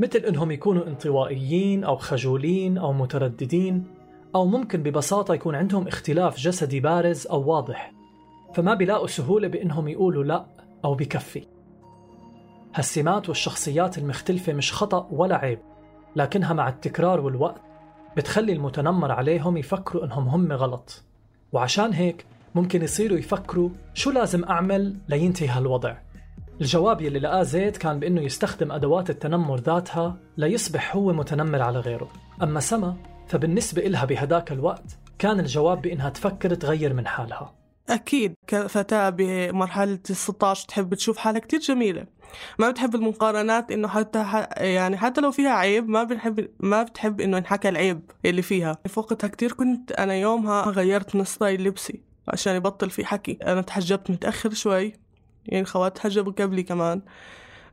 مثل 0.00 0.18
إنهم 0.18 0.50
يكونوا 0.50 0.86
انطوائيين 0.86 1.84
أو 1.84 1.96
خجولين 1.96 2.78
أو 2.78 2.92
مترددين 2.92 3.84
أو 4.34 4.46
ممكن 4.46 4.82
ببساطة 4.82 5.34
يكون 5.34 5.54
عندهم 5.54 5.88
اختلاف 5.88 6.36
جسدي 6.36 6.80
بارز 6.80 7.26
أو 7.26 7.50
واضح 7.50 7.92
فما 8.54 8.74
بيلاقوا 8.74 9.06
سهولة 9.06 9.48
بإنهم 9.48 9.88
يقولوا 9.88 10.24
لأ 10.24 10.46
أو 10.84 10.94
بكفي. 10.94 11.46
هالسمات 12.74 13.28
والشخصيات 13.28 13.98
المختلفة 13.98 14.52
مش 14.52 14.72
خطأ 14.72 15.08
ولا 15.10 15.36
عيب 15.36 15.58
لكنها 16.16 16.52
مع 16.52 16.68
التكرار 16.68 17.20
والوقت 17.20 17.60
بتخلي 18.16 18.52
المتنمر 18.52 19.12
عليهم 19.12 19.56
يفكروا 19.56 20.04
إنهم 20.04 20.28
هم 20.28 20.52
غلط. 20.52 21.02
وعشان 21.52 21.92
هيك 21.92 22.26
ممكن 22.54 22.82
يصيروا 22.82 23.18
يفكروا 23.18 23.70
شو 23.94 24.10
لازم 24.10 24.44
أعمل 24.44 24.96
لينتهي 25.08 25.48
هالوضع. 25.48 25.96
الجواب 26.60 27.00
يلي 27.00 27.18
لقاه 27.18 27.42
زيد 27.42 27.76
كان 27.76 28.00
بأنه 28.00 28.20
يستخدم 28.20 28.72
أدوات 28.72 29.10
التنمر 29.10 29.60
ذاتها 29.60 30.16
ليصبح 30.36 30.96
هو 30.96 31.12
متنمر 31.12 31.62
على 31.62 31.78
غيره. 31.78 32.08
أما 32.42 32.60
سما 32.60 32.96
فبالنسبة 33.28 33.86
إلها 33.86 34.04
بهداك 34.04 34.52
الوقت 34.52 34.98
كان 35.18 35.40
الجواب 35.40 35.82
بإنها 35.82 36.10
تفكر 36.10 36.54
تغير 36.54 36.94
من 36.94 37.06
حالها. 37.06 37.54
أكيد. 37.88 38.34
كفتاة 38.46 39.10
بمرحلة 39.10 39.98
ال 40.10 40.16
16 40.16 40.68
تحب 40.68 40.94
تشوف 40.94 41.18
حالها 41.18 41.40
كتير 41.40 41.60
جميلة. 41.60 42.06
ما 42.58 42.70
بتحب 42.70 42.94
المقارنات 42.94 43.70
إنه 43.72 43.88
حتى 43.88 44.46
يعني 44.56 44.96
حتى 44.96 45.20
لو 45.20 45.30
فيها 45.30 45.50
عيب 45.50 45.88
ما 45.88 46.04
بنحب 46.04 46.48
ما 46.60 46.82
بتحب 46.82 47.20
إنه 47.20 47.36
ينحكى 47.36 47.68
العيب 47.68 48.10
اللي 48.24 48.42
فيها. 48.42 48.78
في 48.86 49.00
وقتها 49.00 49.28
كتير 49.28 49.52
كنت 49.52 49.92
أنا 49.92 50.14
يومها 50.14 50.62
غيرت 50.62 51.16
من 51.16 51.24
لبسي 51.42 52.02
عشان 52.28 52.54
يبطل 52.54 52.90
في 52.90 53.04
حكي. 53.04 53.38
أنا 53.42 53.60
تحجبت 53.62 54.10
متأخر 54.10 54.54
شوي. 54.54 55.07
يعني 55.48 55.64
خوات 55.64 55.96
تحجبوا 55.96 56.32
قبلي 56.32 56.62
كمان. 56.62 57.02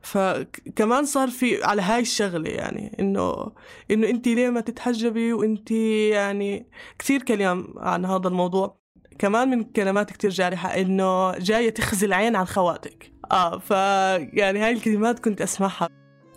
فكمان 0.02 1.06
صار 1.06 1.28
في 1.30 1.64
على 1.64 1.82
هاي 1.82 2.02
الشغلة 2.02 2.50
يعني 2.50 2.96
إنه 3.00 3.52
إنه 3.92 4.10
انت 4.10 4.28
ليه 4.28 4.50
ما 4.50 4.62
تتحجبي؟ 4.62 5.34
وانت 5.34 5.72
يعني 5.72 6.70
كثير 7.00 7.22
كلام 7.22 7.68
عن 7.78 8.06
هذا 8.06 8.28
الموضوع. 8.28 8.80
كمان 9.20 9.50
من 9.50 9.64
كلمات 9.64 10.12
كتير 10.12 10.30
جارحة 10.30 10.70
إنه 10.70 11.32
جاية 11.38 11.70
تخزي 11.70 12.06
العين 12.06 12.36
عن 12.36 12.46
خواتك. 12.46 13.12
آه 13.32 13.58
ف 13.58 13.72
يعني 14.34 14.60
هاي 14.60 14.72
الكلمات 14.72 15.20
كنت 15.20 15.42
أسمعها. 15.42 15.90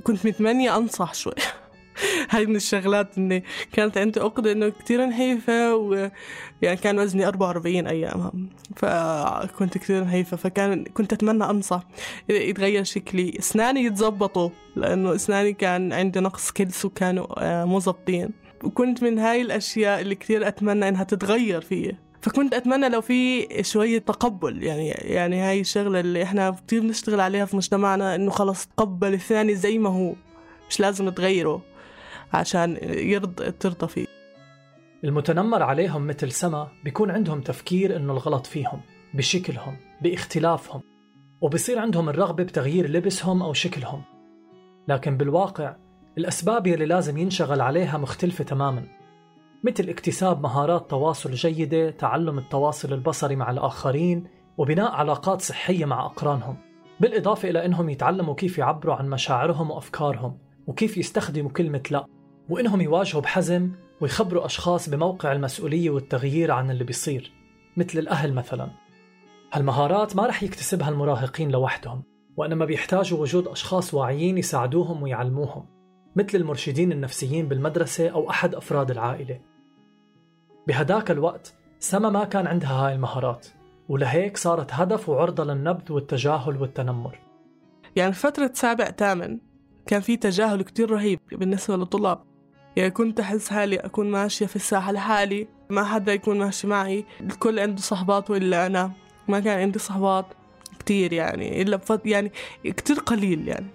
كنت 0.03 0.27
متمنية 0.27 0.77
أنصح 0.77 1.15
شوي. 1.15 1.35
هاي 2.31 2.47
من 2.47 2.57
الشغلات 2.57 3.19
إني 3.19 3.45
كانت 3.73 3.99
عندي 3.99 4.21
عقدة 4.21 4.53
إنه 4.53 4.69
كتير 4.69 5.07
نحيفة 5.07 5.77
و 5.77 6.11
يعني 6.63 6.77
كان 6.77 6.99
وزني 6.99 7.27
44 7.29 7.87
أيامها. 7.87 8.33
فكنت 8.77 9.79
كتير 9.79 10.05
نحيفة 10.05 10.37
فكان 10.37 10.85
كنت 10.85 11.13
أتمنى 11.13 11.45
أنصح 11.45 11.83
يتغير 12.29 12.85
شكلي. 12.85 13.39
أسناني 13.39 13.85
يتزبطوا 13.85 14.51
لأنه 14.77 15.15
أسناني 15.15 15.53
كان 15.53 15.93
عندي 15.93 16.21
نقص 16.21 16.51
كلس 16.51 16.85
وكانوا 16.85 17.27
آه، 17.39 17.65
مو 17.65 17.81
ظابطين. 17.81 18.31
وكنت 18.65 19.03
من 19.03 19.19
هاي 19.19 19.43
الأشياء 19.43 20.01
اللي 20.01 20.15
كتير 20.15 20.49
أتمنى 20.49 20.89
إنها 20.89 21.05
تتغير 21.05 21.61
فيي. 21.61 21.97
فكنت 22.21 22.55
أتمنى 22.55 22.89
لو 22.89 23.01
في 23.01 23.49
شوية 23.63 23.99
تقبل 23.99 24.63
يعني 24.63 24.89
يعني 24.89 25.41
هاي 25.41 25.61
الشغلة 25.61 26.01
اللي 26.01 26.23
إحنا 26.23 26.57
كثير 26.67 26.81
بنشتغل 26.81 27.21
عليها 27.21 27.45
في 27.45 27.57
مجتمعنا 27.57 28.15
إنه 28.15 28.31
خلص 28.31 28.67
تقبل 28.67 29.15
الثاني 29.15 29.55
زي 29.55 29.79
ما 29.79 29.89
هو. 29.89 30.15
مش 30.71 30.81
لازم 30.81 31.09
تغيره 31.09 31.63
عشان 32.33 32.79
يرضى 32.83 33.51
ترضى 33.51 33.89
فيه. 33.89 34.07
المتنمر 35.05 35.63
عليهم 35.63 36.07
مثل 36.07 36.33
سما 36.33 36.69
بيكون 36.85 37.11
عندهم 37.11 37.41
تفكير 37.41 37.97
إنه 37.97 38.13
الغلط 38.13 38.47
فيهم 38.47 38.81
بشكلهم 39.15 39.77
باختلافهم 40.03 40.83
وبصير 41.41 41.79
عندهم 41.79 42.09
الرغبة 42.09 42.45
بتغيير 42.45 42.91
لبسهم 42.91 43.43
أو 43.43 43.53
شكلهم. 43.53 44.03
لكن 44.89 45.17
بالواقع 45.17 45.77
الأسباب 46.19 46.67
يلي 46.67 46.87
لازم 46.87 47.19
ينشغل 47.19 47.61
عليها 47.61 47.99
مختلفة 47.99 48.45
تماماً 48.45 48.85
مثل 49.65 49.89
اكتساب 49.89 50.43
مهارات 50.43 50.91
تواصل 50.91 51.31
جيدة، 51.31 51.91
تعلم 51.91 52.39
التواصل 52.39 52.93
البصري 52.93 53.37
مع 53.37 53.51
الآخرين، 53.51 54.25
وبناء 54.59 54.91
علاقات 54.91 55.43
صحية 55.43 55.85
مع 55.85 56.07
أقرانهم، 56.07 56.57
بالإضافة 57.01 57.51
إلى 57.51 57.65
أنهم 57.65 57.89
يتعلموا 57.89 58.35
كيف 58.35 58.59
يعبروا 58.59 58.95
عن 58.95 59.11
مشاعرهم 59.11 59.71
وأفكارهم، 59.71 60.39
وكيف 60.67 60.99
يستخدموا 60.99 61.51
كلمة 61.51 61.83
لا، 61.91 62.07
وإنهم 62.49 62.81
يواجهوا 62.81 63.23
بحزم 63.23 63.71
ويخبروا 64.01 64.47
أشخاص 64.47 64.89
بموقع 64.89 65.33
المسؤولية 65.33 65.91
والتغيير 65.91 66.51
عن 66.53 66.71
اللي 66.71 66.85
بيصير، 66.85 67.33
مثل 67.77 67.99
الأهل 67.99 68.35
مثلا. 68.35 68.71
هالمهارات 69.53 70.17
ما 70.17 70.27
رح 70.27 70.43
يكتسبها 70.43 70.89
المراهقين 70.89 71.51
لوحدهم، 71.51 72.03
وإنما 72.37 72.65
بيحتاجوا 72.65 73.19
وجود 73.19 73.49
أشخاص 73.49 73.95
واعيين 73.95 74.39
يساعدوهم 74.39 75.03
ويعلموهم. 75.03 75.79
مثل 76.17 76.39
المرشدين 76.39 76.93
النفسيين 76.93 77.49
بالمدرسة 77.49 78.09
أو 78.09 78.31
أحد 78.31 78.55
أفراد 78.55 78.91
العائلة 78.91 79.41
بهداك 80.67 81.11
الوقت 81.11 81.55
سما 81.79 82.11
ما 82.11 82.25
كان 82.25 82.47
عندها 82.47 82.73
هاي 82.73 82.95
المهارات 82.95 83.47
ولهيك 83.89 84.37
صارت 84.37 84.73
هدف 84.73 85.09
وعرضة 85.09 85.45
للنبذ 85.45 85.93
والتجاهل 85.93 86.57
والتنمر 86.57 87.19
يعني 87.97 88.13
فترة 88.13 88.51
سابع 88.55 88.91
ثامن 88.91 89.39
كان 89.87 90.01
في 90.01 90.17
تجاهل 90.17 90.63
كتير 90.63 90.91
رهيب 90.91 91.21
بالنسبة 91.33 91.77
للطلاب 91.77 92.19
يعني 92.79 92.91
كنت 92.91 93.21
أحس 93.21 93.49
حالي 93.49 93.77
أكون 93.77 94.11
ماشية 94.11 94.47
في 94.47 94.57
الساحة 94.57 94.93
لحالي. 94.93 95.49
ما 95.71 95.85
حدا 95.85 96.13
يكون 96.13 96.39
ماشي 96.39 96.67
معي. 96.67 97.05
الكل 97.21 97.59
عنده 97.59 97.83
صحبات 97.83 98.31
وإلا 98.31 98.67
أنا 98.67 98.93
ما 99.29 99.41
كان 99.41 99.61
عندي 99.61 99.79
صحبات 99.79 100.27
كتير 100.79 101.13
يعني 101.13 101.63
إلا 101.63 101.77
بفضل 101.77 102.09
يعني 102.11 102.33
كتير 102.65 102.97
قليل 102.97 103.49
يعني. 103.49 103.67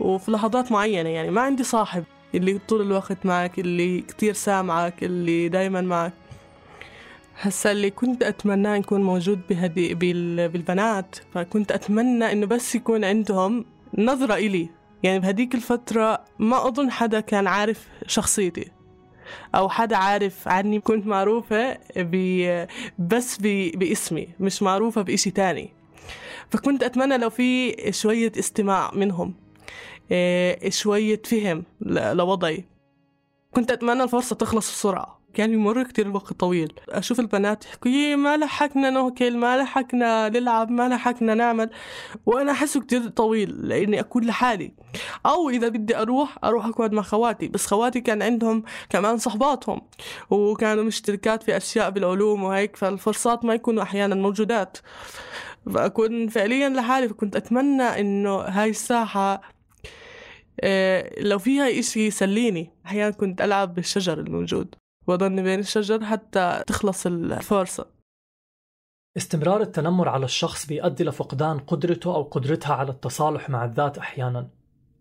وفي 0.00 0.30
لحظات 0.30 0.72
معينة 0.72 1.08
يعني 1.08 1.30
ما 1.30 1.40
عندي 1.40 1.64
صاحب 1.64 2.04
اللي 2.34 2.58
طول 2.68 2.82
الوقت 2.82 3.26
معك 3.26 3.58
اللي 3.58 4.00
كتير 4.00 4.34
سامعك 4.34 5.04
اللي 5.04 5.48
دايما 5.48 5.80
معك. 5.80 6.12
هسا 7.40 7.72
اللي 7.72 7.90
كنت 7.90 8.22
أتمناه 8.22 8.76
يكون 8.76 9.02
موجود 9.02 9.40
بهدي 9.50 9.94
بالبنات. 9.94 11.16
فكنت 11.34 11.72
أتمنى 11.72 12.32
إنه 12.32 12.46
بس 12.46 12.74
يكون 12.74 13.04
عندهم 13.04 13.64
نظرة 13.98 14.34
إلي. 14.34 14.77
يعني 15.02 15.18
بهديك 15.18 15.54
الفترة 15.54 16.24
ما 16.38 16.68
أظن 16.68 16.90
حدا 16.90 17.20
كان 17.20 17.46
عارف 17.46 17.88
شخصيتي. 18.06 18.70
أو 19.54 19.68
حدا 19.68 19.96
عارف 19.96 20.48
عني. 20.48 20.80
كنت 20.80 21.06
معروفة 21.06 21.78
بس 22.98 23.38
باسمي 23.74 24.28
مش 24.40 24.62
معروفة 24.62 25.02
بإشي 25.02 25.30
تاني. 25.30 25.72
فكنت 26.50 26.82
أتمنى 26.82 27.18
لو 27.18 27.30
في 27.30 27.76
شوية 27.92 28.32
استماع 28.38 28.90
منهم. 28.94 29.34
إيه، 30.10 30.70
شوية 30.70 31.22
فهم 31.24 31.64
لوضعي. 31.80 32.64
كنت 33.50 33.70
أتمنى 33.70 34.02
الفرصة 34.02 34.36
تخلص 34.36 34.70
بسرعة. 34.70 35.17
كان 35.34 35.52
يمر 35.52 35.82
كتير 35.82 36.08
وقت 36.08 36.32
طويل. 36.32 36.72
أشوف 36.88 37.20
البنات 37.20 37.64
يحكوا 37.64 38.16
ما 38.16 38.36
لحقنا 38.36 38.90
نوكل 38.90 39.36
ما 39.36 39.56
لحقنا 39.56 40.28
نلعب 40.28 40.70
ما 40.70 40.88
لحقنا 40.88 41.34
نعمل. 41.34 41.70
وأنا 42.26 42.52
أحسه 42.52 42.80
كتير 42.80 43.08
طويل 43.08 43.68
لأني 43.68 44.00
أكون 44.00 44.24
لحالي. 44.24 44.72
أو 45.26 45.50
إذا 45.50 45.68
بدي 45.68 45.96
أروح 45.96 46.38
أروح 46.44 46.66
أقعد 46.66 46.92
مع 46.92 47.02
خواتي. 47.02 47.48
بس 47.48 47.66
خواتي 47.66 48.00
كان 48.00 48.22
عندهم 48.22 48.62
كمان 48.90 49.18
صحباتهم 49.18 49.80
وكانوا 50.30 50.84
مشتركات 50.84 51.42
في 51.42 51.56
أشياء 51.56 51.90
بالعلوم 51.90 52.42
وهيك 52.42 52.76
فالفرصات 52.76 53.44
ما 53.44 53.54
يكونوا 53.54 53.82
أحيانا 53.82 54.14
موجودات. 54.14 54.78
فأكون 55.74 56.28
فعليا 56.28 56.68
لحالي 56.68 57.08
فكنت 57.08 57.36
أتمنى 57.36 57.82
إنه 57.82 58.36
هاي 58.36 58.70
الساحة 58.70 59.40
آه، 60.60 61.20
لو 61.20 61.38
فيها 61.38 61.78
إشي 61.78 62.06
يسليني. 62.06 62.72
أحيانا 62.86 63.10
كنت 63.10 63.40
ألعب 63.40 63.74
بالشجر 63.74 64.18
الموجود. 64.18 64.74
وأضلني 65.08 65.42
بين 65.42 65.58
الشجر 65.58 66.04
حتى 66.04 66.62
تخلص 66.66 67.06
الفرصة. 67.06 67.86
استمرار 69.16 69.60
التنمر 69.60 70.08
على 70.08 70.24
الشخص 70.24 70.66
بيؤدي 70.66 71.04
لفقدان 71.04 71.58
قدرته 71.58 72.14
أو 72.14 72.22
قدرتها 72.22 72.74
على 72.74 72.90
التصالح 72.90 73.50
مع 73.50 73.64
الذات 73.64 73.98
أحيانا 73.98 74.48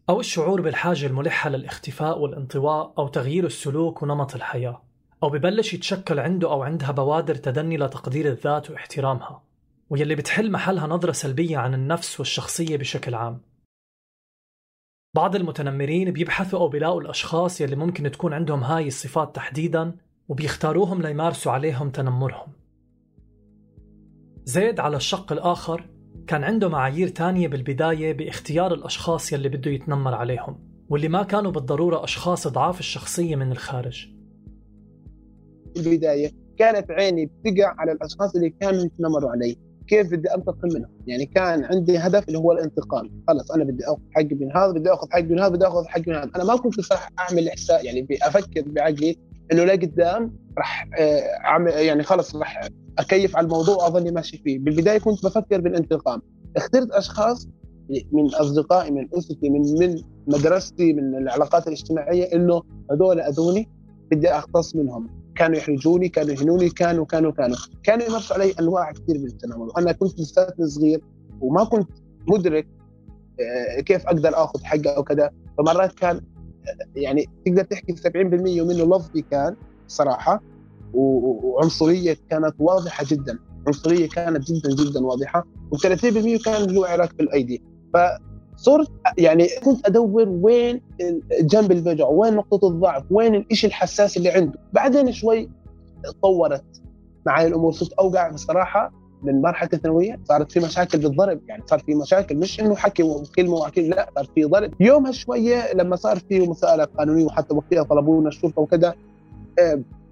أو 0.09 0.19
الشعور 0.19 0.61
بالحاجة 0.61 1.05
الملحة 1.05 1.49
للاختفاء 1.49 2.19
والانطواء 2.19 2.93
أو 2.97 3.07
تغيير 3.07 3.45
السلوك 3.45 4.03
ونمط 4.03 4.35
الحياة 4.35 4.81
أو 5.23 5.29
ببلش 5.29 5.73
يتشكل 5.73 6.19
عنده 6.19 6.51
أو 6.51 6.63
عندها 6.63 6.91
بوادر 6.91 7.35
تدني 7.35 7.77
لتقدير 7.77 8.27
الذات 8.27 8.71
واحترامها 8.71 9.43
ويلي 9.89 10.15
بتحل 10.15 10.51
محلها 10.51 10.87
نظرة 10.87 11.11
سلبية 11.11 11.57
عن 11.57 11.73
النفس 11.73 12.19
والشخصية 12.19 12.77
بشكل 12.77 13.15
عام. 13.15 13.41
بعض 15.17 15.35
المتنمرين 15.35 16.11
بيبحثوا 16.11 16.59
أو 16.59 16.67
بيلاقوا 16.67 17.01
الأشخاص 17.01 17.61
يلي 17.61 17.75
ممكن 17.75 18.11
تكون 18.11 18.33
عندهم 18.33 18.63
هاي 18.63 18.87
الصفات 18.87 19.35
تحديدا 19.35 19.95
وبيختاروهم 20.27 21.01
ليمارسوا 21.01 21.51
عليهم 21.51 21.89
تنمرهم. 21.89 22.53
زيد 24.43 24.79
على 24.79 24.97
الشق 24.97 25.31
الآخر 25.31 25.89
كان 26.27 26.43
عنده 26.43 26.69
معايير 26.69 27.07
تانية 27.07 27.47
بالبداية 27.47 28.13
باختيار 28.13 28.73
الأشخاص 28.73 29.33
يلي 29.33 29.49
بده 29.49 29.71
يتنمر 29.71 30.13
عليهم 30.13 30.59
واللي 30.89 31.07
ما 31.07 31.23
كانوا 31.23 31.51
بالضرورة 31.51 32.03
أشخاص 32.03 32.47
ضعاف 32.47 32.79
الشخصية 32.79 33.35
من 33.35 33.51
الخارج. 33.51 34.07
البداية 35.77 36.31
كانت 36.57 36.91
عيني 36.91 37.25
بتقع 37.25 37.75
على 37.77 37.91
الأشخاص 37.91 38.35
اللي 38.35 38.49
كانوا 38.49 38.85
يتنمروا 38.85 39.31
علي. 39.31 39.66
كيف 39.87 40.11
بدي 40.11 40.33
أنتقم 40.35 40.67
منهم 40.73 40.89
يعني 41.07 41.25
كان 41.25 41.63
عندي 41.63 41.97
هدف 41.97 42.27
اللي 42.27 42.37
هو 42.37 42.51
الانتقام. 42.51 43.23
خلص 43.27 43.51
أنا 43.51 43.63
بدي 43.63 43.85
آخذ 43.85 43.99
حقي 44.11 44.35
من 44.35 44.57
هذا 44.57 44.71
بدي 44.71 44.93
آخذ 44.93 45.07
حقي 45.11 45.23
من 45.23 45.39
هذا 45.39 45.49
بدي 45.49 45.67
آخذ 45.67 45.85
حقي 45.87 46.03
من 46.07 46.15
هذا. 46.15 46.29
أنا 46.35 46.43
ما 46.43 46.55
كنت 46.55 46.81
صح 46.81 47.09
أعمل 47.19 47.47
احساء 47.47 47.85
يعني 47.85 48.07
أفكر 48.21 48.61
بعقلي 48.65 49.17
إنه 49.51 49.63
لا 49.63 49.73
قدام 49.73 50.35
راح 50.57 50.89
آه، 50.99 51.69
يعني 51.69 52.03
خلص 52.03 52.35
راح 52.35 52.69
أكيف 52.99 53.35
على 53.35 53.45
الموضوع 53.45 53.75
واظني 53.75 54.11
ماشي 54.11 54.37
فيه. 54.37 54.59
بالبداية 54.59 54.97
كنت 54.97 55.25
بفكر 55.25 55.61
بالانتقام. 55.61 56.21
اخترت 56.57 56.91
أشخاص 56.91 57.47
من 57.89 58.25
أصدقائي 58.33 58.91
من 58.91 59.07
أسرتي 59.17 59.49
من 59.49 59.61
من 59.79 60.01
مدرستي 60.27 60.93
من 60.93 61.15
العلاقات 61.15 61.67
الاجتماعية 61.67 62.23
إنه 62.33 62.61
هذول 62.91 63.19
أذوني 63.19 63.69
بدي 64.11 64.29
أختص 64.29 64.75
منهم. 64.75 65.09
كانوا 65.37 65.57
يحرجوني 65.57 66.09
كانوا 66.09 66.33
يهنوني 66.33 66.69
كانوا 66.69 67.05
كانوا 67.05 67.31
كانوا. 67.31 67.57
كانوا 67.83 68.05
يمارسوا 68.05 68.35
علي 68.35 68.53
أنواع 68.59 68.91
كثير 68.91 69.19
من 69.19 69.25
التنمر. 69.25 69.65
وأنا 69.65 69.91
كنت 69.91 70.19
لساتني 70.19 70.67
صغير 70.67 71.01
وما 71.41 71.63
كنت 71.63 71.89
مدرك 72.27 72.67
آه، 73.39 73.81
كيف 73.81 74.07
أقدر 74.07 74.29
آخذ 74.33 74.63
حقه 74.63 74.89
أو 74.97 75.03
كذا. 75.03 75.29
فمرات 75.57 75.93
كان 75.93 76.15
آه، 76.15 76.99
يعني 76.99 77.25
تقدر 77.45 77.63
تحكي 77.63 77.95
70% 77.95 78.61
منه 78.61 78.97
لفظي 78.97 79.21
كان 79.21 79.55
صراحة 79.87 80.41
وعنصرية 80.93 82.17
كانت 82.29 82.55
واضحة 82.59 83.05
جدا. 83.07 83.39
عنصرية 83.67 84.09
كانت 84.09 84.51
جدا 84.51 84.83
جدا 84.83 85.05
واضحة. 85.05 85.47
و30% 85.75 86.43
كان 86.45 86.77
هو 86.77 86.85
عراك 86.85 87.15
بالأيدي. 87.15 87.61
فصرت 88.57 88.91
يعني 89.17 89.47
كنت 89.65 89.87
أدور 89.87 90.29
وين 90.29 90.81
جنب 91.41 91.71
الوجع 91.71 92.07
وين 92.07 92.33
نقطة 92.33 92.67
الضعف 92.67 93.03
وين 93.11 93.45
الشيء 93.51 93.69
الحساس 93.69 94.17
اللي 94.17 94.29
عنده. 94.29 94.59
بعدين 94.73 95.11
شوي 95.11 95.49
تطورت 96.03 96.63
معي 97.25 97.47
الأمور 97.47 97.71
صرت 97.71 97.93
أوقع 97.93 98.29
بصراحة 98.29 98.91
من 99.23 99.41
مرحلة 99.41 99.69
الثانوية 99.73 100.19
صارت 100.23 100.51
في 100.51 100.59
مشاكل 100.59 100.97
بالضرب 100.97 101.39
يعني 101.47 101.63
صار 101.67 101.79
في 101.79 101.95
مشاكل 101.95 102.37
مش 102.37 102.59
إنه 102.59 102.75
حكي 102.75 103.03
وكلمه 103.03 103.53
وكلمه 103.55 103.95
لا 103.95 104.09
صار 104.15 104.27
في 104.35 104.43
ضرب. 104.43 104.73
يومها 104.79 105.11
شوية 105.11 105.73
لما 105.73 105.95
صار 105.95 106.19
في 106.19 106.39
مساءلة 106.39 106.83
قانونية 106.83 107.25
وحتى 107.25 107.53
وقتها 107.55 107.83
طلبونا 107.83 108.27
الشرطة 108.27 108.61
وكذا 108.61 108.93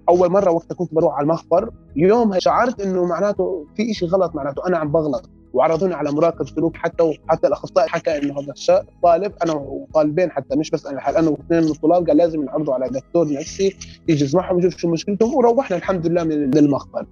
أول 0.08 0.30
مرة 0.30 0.50
وقتها 0.50 0.74
كنت 0.74 0.94
بروح 0.94 1.14
على 1.14 1.22
المخبر 1.22 1.70
يومها 1.96 2.38
شعرت 2.38 2.80
إنه 2.80 3.04
معناته 3.04 3.66
في 3.76 3.94
شيء 3.94 4.08
غلط 4.08 4.34
معناته 4.34 4.66
أنا 4.66 4.78
عم 4.78 4.92
بغلط. 4.92 5.30
وعرضوني 5.56 5.94
على 5.94 6.12
مراقب 6.12 6.48
سلوك 6.48 6.76
حتى 6.76 7.02
وحتى 7.02 7.46
الأخصائي 7.46 7.88
حكى 7.88 8.18
إنه 8.18 8.40
هذا 8.40 8.54
الطالب 8.68 9.32
أنا 9.44 9.52
وطالبين 9.52 10.30
حتى 10.30 10.56
مش 10.56 10.70
بس 10.70 10.86
أنا 10.86 10.96
لحال 10.96 11.16
أنا 11.16 11.28
واثنين 11.28 11.62
من 11.62 11.70
الطلاب 11.70 12.06
قال 12.08 12.16
لازم 12.16 12.44
نعرضه 12.44 12.74
على 12.74 12.88
دكتور 12.88 13.32
نفسي 13.32 13.76
يجي 14.08 14.24
يسمعهم 14.24 14.58
يشوف 14.58 14.76
شو 14.76 14.88
مشكلتهم 14.88 15.34
وروحنا 15.34 15.76
الحمد 15.76 16.06
لله 16.06 16.24
من 16.24 16.58
المخبر 16.58 17.06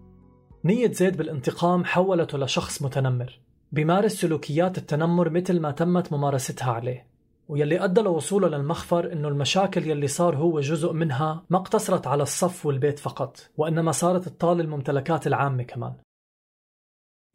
نية 0.65 0.93
زيد 0.93 1.17
بالانتقام 1.17 1.85
حولته 1.85 2.39
لشخص 2.39 2.83
متنمر 2.83 3.41
بيمارس 3.73 4.13
سلوكيات 4.21 4.79
التنمر 4.79 5.31
مثل 5.31 5.61
ما 5.61 5.71
تمت 5.71 6.13
ممارستها 6.13 6.73
عليه 6.73 7.07
ويلي 7.49 7.85
أدى 7.85 8.01
لوصوله 8.01 8.49
للمخفر 8.49 9.13
إنه 9.13 9.29
المشاكل 9.29 9.87
يلي 9.91 10.07
صار 10.07 10.37
هو 10.37 10.61
جزء 10.61 10.93
منها 10.93 11.43
ما 11.51 11.59
اقتصرت 11.59 12.07
على 12.07 12.23
الصف 12.23 12.67
والبيت 12.67 12.99
فقط 12.99 13.51
وإنما 13.57 13.93
صارت 13.93 14.29
تطال 14.29 14.61
الممتلكات 14.61 15.27
العامة 15.27 15.63
كمان. 15.63 15.93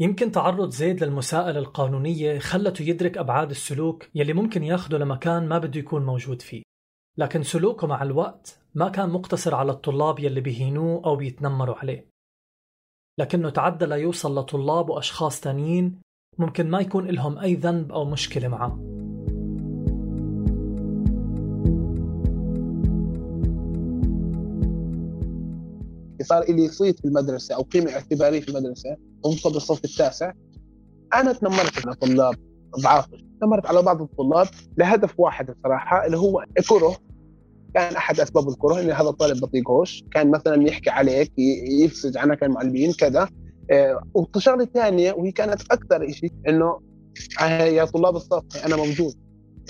يمكن 0.02 0.32
تعرض 0.32 0.70
زيد 0.70 1.04
للمساءلة 1.04 1.60
القانونية 1.60 2.40
خلته 2.40 2.84
يدرك 2.84 3.18
أبعاد 3.18 3.50
السلوك 3.50 4.08
يلي 4.16 4.34
ممكن 4.34 4.64
ياخده 4.64 4.98
لمكان 4.98 5.48
ما 5.48 5.58
بده 5.58 5.80
يكون 5.80 6.06
موجود 6.06 6.42
فيه. 6.42 6.64
لكن 7.18 7.44
سلوكه 7.44 7.88
مع 7.88 8.04
الوقت 8.04 8.60
ما 8.76 8.90
كان 8.90 9.10
مقتصر 9.10 9.56
على 9.56 9.72
الطلاب 9.72 10.20
يلي 10.20 10.42
بيهينوه 10.42 11.06
أو 11.06 11.16
بيتنمروا 11.16 11.76
عليه. 11.76 12.10
لكنه 13.20 13.50
تعدى 13.50 13.86
ليوصل 13.86 14.40
لطلاب 14.40 14.90
وأشخاص 14.90 15.42
تانيين 15.42 16.02
ممكن 16.38 16.70
ما 16.70 16.80
يكون 16.80 17.08
لهم 17.08 17.40
أي 17.40 17.56
ذنب 17.56 17.92
أو 17.92 18.06
مشكلة 18.06 18.48
معه. 18.48 18.80
صار 26.24 26.52
لي 26.52 26.68
صيت 26.68 27.00
في 27.00 27.06
المدرسة 27.06 27.56
أو 27.56 27.62
قيمة 27.62 27.92
اعتبارية 27.92 28.40
في 28.40 28.50
المدرسة 28.50 28.96
وصل 29.24 29.54
بالصف 29.54 29.86
التاسع. 29.86 30.32
أنا 31.16 31.34
تنمرت 31.34 31.86
على 31.86 31.96
طلاب 31.96 32.36
ضعاف 32.80 33.06
تنمرت 33.42 33.66
على 33.66 33.82
بعض 33.82 34.02
الطلاب 34.02 34.48
لهدف 34.78 35.20
واحد 35.20 35.50
الصراحة 35.50 36.06
اللي 36.06 36.18
هو 36.18 36.46
كره 36.70 36.98
كان 37.74 37.96
أحد 37.96 38.20
أسباب 38.20 38.50
الكره 38.50 38.82
إن 38.82 38.92
هذا 38.92 39.10
الطالب 39.10 39.42
بطيقوش 39.42 40.04
كان 40.12 40.32
مثلا 40.32 40.68
يحكي 40.68 40.90
عليك 40.90 41.32
يفسد 41.82 42.18
عنك 42.18 42.44
المعلمين 42.44 42.94
كذا. 42.94 43.30
آه، 43.72 44.02
والشغله 44.14 44.64
الثانية 44.64 45.14
وهي 45.14 45.32
كانت 45.32 45.62
أكثر 45.72 46.12
شيء 46.12 46.32
إنه 46.48 46.80
يا 47.50 47.86
طلاب 47.86 48.16
الصف 48.16 48.66
أنا 48.66 48.76
موجود 48.76 49.14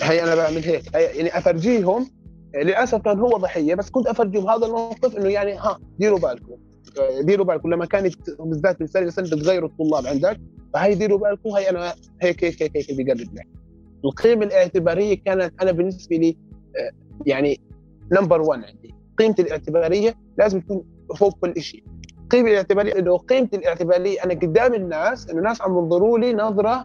هي 0.02 0.22
أنا 0.22 0.34
بعمل 0.34 0.64
هيك 0.64 0.94
يعني 0.94 1.38
أفرجيهم 1.38 2.06
للأسف 2.54 3.02
كان 3.02 3.20
هو 3.20 3.28
ضحية 3.36 3.74
بس 3.74 3.90
كنت 3.90 4.06
افرجهم 4.06 4.50
هذا 4.50 4.66
الموقف 4.66 5.16
إنه 5.16 5.28
يعني 5.28 5.52
ها 5.52 5.78
ديروا 5.98 6.18
بالكم. 6.18 6.56
ديروا 7.20 7.46
بالكم. 7.46 7.70
لما 7.70 7.86
كانت 7.86 8.14
بالذات 8.40 8.80
السنة 8.80 9.10
سنه 9.10 9.26
بتغيروا 9.26 9.68
الطلاب 9.68 10.06
عندك 10.06 10.40
فهي 10.74 10.94
ديروا 10.94 11.18
بالكم 11.18 11.50
هي 11.50 11.70
أنا 11.70 11.94
هيك 12.22 12.44
هيك 12.44 12.62
هيك, 12.62 12.76
هيك 12.76 12.86
بقرب 12.90 13.20
لك. 13.20 13.46
القيمة 14.04 14.44
الاعتبارية 14.44 15.22
كانت 15.24 15.62
أنا 15.62 15.72
بالنسبة 15.72 16.16
لي 16.16 16.36
آه، 16.76 16.90
يعني 17.26 17.60
نمبر 18.12 18.40
1 18.40 18.64
عندي. 18.64 18.94
قيمتي 19.18 19.42
الاعتبارية 19.42 20.14
لازم 20.38 20.60
تكون 20.60 20.84
فوق 21.16 21.38
كل 21.40 21.62
شيء 21.62 21.84
قيمتي 22.30 22.50
الاعتبارية 22.50 22.98
انه 22.98 23.18
قيمتي 23.18 23.56
الاعتبارية 23.56 24.24
أنا 24.24 24.34
قدام 24.34 24.74
الناس 24.74 25.30
انه 25.30 25.38
الناس 25.38 25.62
عم 25.62 25.78
ينظروا 25.78 26.18
لي 26.18 26.32
نظرة 26.32 26.84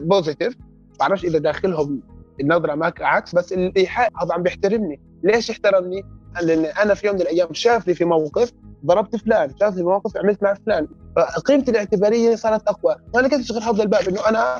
بوزيتيف 0.00 0.56
آه، 0.56 0.98
بعرفش 1.00 1.24
إذا 1.24 1.38
داخلهم 1.38 2.02
النظرة 2.40 2.74
معك 2.74 3.02
عكس 3.02 3.34
بس 3.34 3.52
الإيحاء 3.52 4.10
هذا 4.22 4.34
عم 4.34 4.42
بيحترمني. 4.42 5.00
ليش 5.22 5.50
احترمني؟ 5.50 6.02
لأن 6.42 6.64
أنا 6.64 6.94
في 6.94 7.06
يوم 7.06 7.16
من 7.16 7.22
الأيام 7.22 7.48
شافني 7.52 7.94
في 7.94 8.04
موقف 8.04 8.52
ضربت 8.86 9.16
فلان 9.16 9.50
شافني 9.60 9.76
في 9.76 9.88
موقف 9.88 10.16
عملت 10.16 10.42
مع 10.42 10.54
فلان. 10.54 10.88
فقيمتي 11.16 11.70
الاعتبارية 11.70 12.34
صارت 12.36 12.68
أقوى. 12.68 12.96
وأنا 13.14 13.28
كنت 13.28 13.40
أشغل 13.40 13.62
هذا 13.62 13.82
الباب 13.82 14.08
إنه 14.08 14.28
أنا 14.28 14.58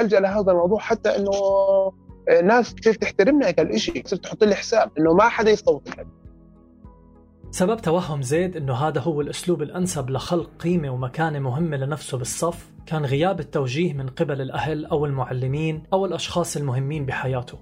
ألجأ 0.00 0.20
لهذا 0.20 0.50
الموضوع 0.52 0.78
حتى 0.78 1.16
إنه 1.16 1.32
الناس 2.28 2.74
تصير 2.74 2.94
تحترمني 2.94 3.54
هالشيء 3.58 4.02
تصير 4.02 4.18
تحط 4.18 4.44
لي 4.44 4.54
حساب 4.54 4.90
إنه 4.98 5.12
ما 5.14 5.28
حدا 5.28 5.52
لك 5.52 6.06
سبب 7.56 7.76
توهم 7.76 8.22
زيد 8.22 8.56
إنه 8.56 8.74
هذا 8.74 9.00
هو 9.00 9.20
الأسلوب 9.20 9.62
الأنسب 9.62 10.10
لخلق 10.10 10.50
قيمة 10.58 10.90
ومكانة 10.90 11.38
مهمة 11.38 11.76
لنفسه 11.76 12.18
بالصف. 12.18 12.72
كان 12.86 13.04
غياب 13.04 13.40
التوجيه 13.40 13.92
من 13.92 14.08
قبل 14.08 14.40
الأهل 14.40 14.84
أو 14.84 15.06
المعلمين 15.06 15.82
أو 15.92 16.06
الأشخاص 16.06 16.56
المهمين 16.56 17.06
بحياته. 17.06 17.58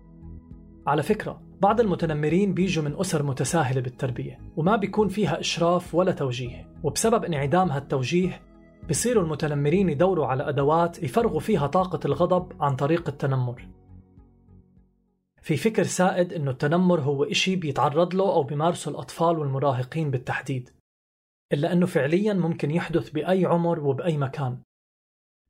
على 0.87 1.03
فكرة 1.03 1.41
بعض 1.61 1.81
المتنمرين 1.81 2.55
بيجوا 2.55 2.85
من 2.85 3.01
أسر 3.01 3.23
متساهلة 3.23 3.81
بالتربية 3.81 4.39
وما 4.57 4.77
بيكون 4.77 5.09
فيها 5.09 5.41
إشراف 5.41 5.95
ولا 5.95 6.13
توجيه، 6.13 6.67
وبسبب 6.83 7.25
انعدام 7.25 7.71
هالتوجيه 7.71 8.41
بصيروا 8.91 9.23
المتنمرين 9.25 9.89
يدوروا 9.89 10.27
على 10.27 10.49
أدوات 10.49 11.03
يفرغوا 11.03 11.41
فيها 11.41 11.67
طاقة 11.67 12.01
الغضب 12.05 12.53
عن 12.61 12.77
طريق 12.77 13.09
التنمر. 13.09 13.69
في 15.45 15.57
فكر 15.57 15.83
سائد 15.83 16.33
إنه 16.33 16.51
التنمر 16.51 17.01
هو 17.01 17.25
إشي 17.25 17.57
بيتعرض 17.57 18.15
له 18.15 18.25
أو 18.25 18.43
بيمارسه 18.43 18.91
الأطفال 18.91 19.39
والمراهقين 19.39 20.11
بالتحديد 20.11 20.71
إلا 21.53 21.73
إنه 21.73 21.87
فعليا 21.87 22.33
ممكن 22.33 22.71
يحدث 22.71 23.11
بأي 23.11 23.47
عمر 23.47 23.81
وبأي 23.81 24.17
مكان 24.17 24.63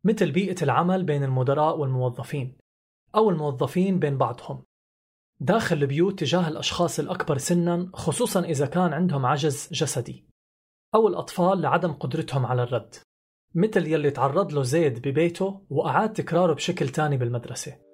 مثل 0.04 0.33
بيئة 0.33 0.62
العمل 0.62 1.04
بين 1.04 1.24
المدراء 1.24 1.78
والموظفين 1.78 2.57
أو 3.14 3.30
الموظفين 3.30 3.98
بين 3.98 4.18
بعضهم. 4.18 4.62
داخل 5.40 5.76
البيوت 5.76 6.18
تجاه 6.18 6.48
الأشخاص 6.48 6.98
الأكبر 6.98 7.38
سنا 7.38 7.90
خصوصا 7.94 8.40
إذا 8.40 8.66
كان 8.66 8.92
عندهم 8.92 9.26
عجز 9.26 9.68
جسدي 9.72 10.24
أو 10.94 11.09
الأطفال 11.09 11.61
لعدم 11.61 11.92
قدرتهم 11.92 12.46
على 12.46 12.62
الرد 12.62 12.94
مثل 13.54 13.87
يلي 13.87 14.11
تعرض 14.11 14.52
له 14.52 14.62
زيد 14.62 15.09
ببيته 15.09 15.66
وأعاد 15.70 16.12
تكراره 16.12 16.52
بشكل 16.54 16.88
تاني 16.88 17.16
بالمدرسة. 17.16 17.93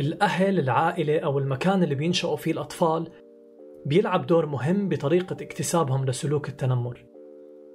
الأهل 0.00 0.58
العائلة 0.58 1.18
أو 1.18 1.38
المكان 1.38 1.82
اللي 1.82 1.94
بينشأوا 1.94 2.36
فيه 2.36 2.52
الأطفال 2.52 3.08
بيلعب 3.86 4.26
دور 4.26 4.46
مهم 4.46 4.88
بطريقة 4.88 5.36
اكتسابهم 5.40 6.04
لسلوك 6.04 6.48
التنمر. 6.48 7.04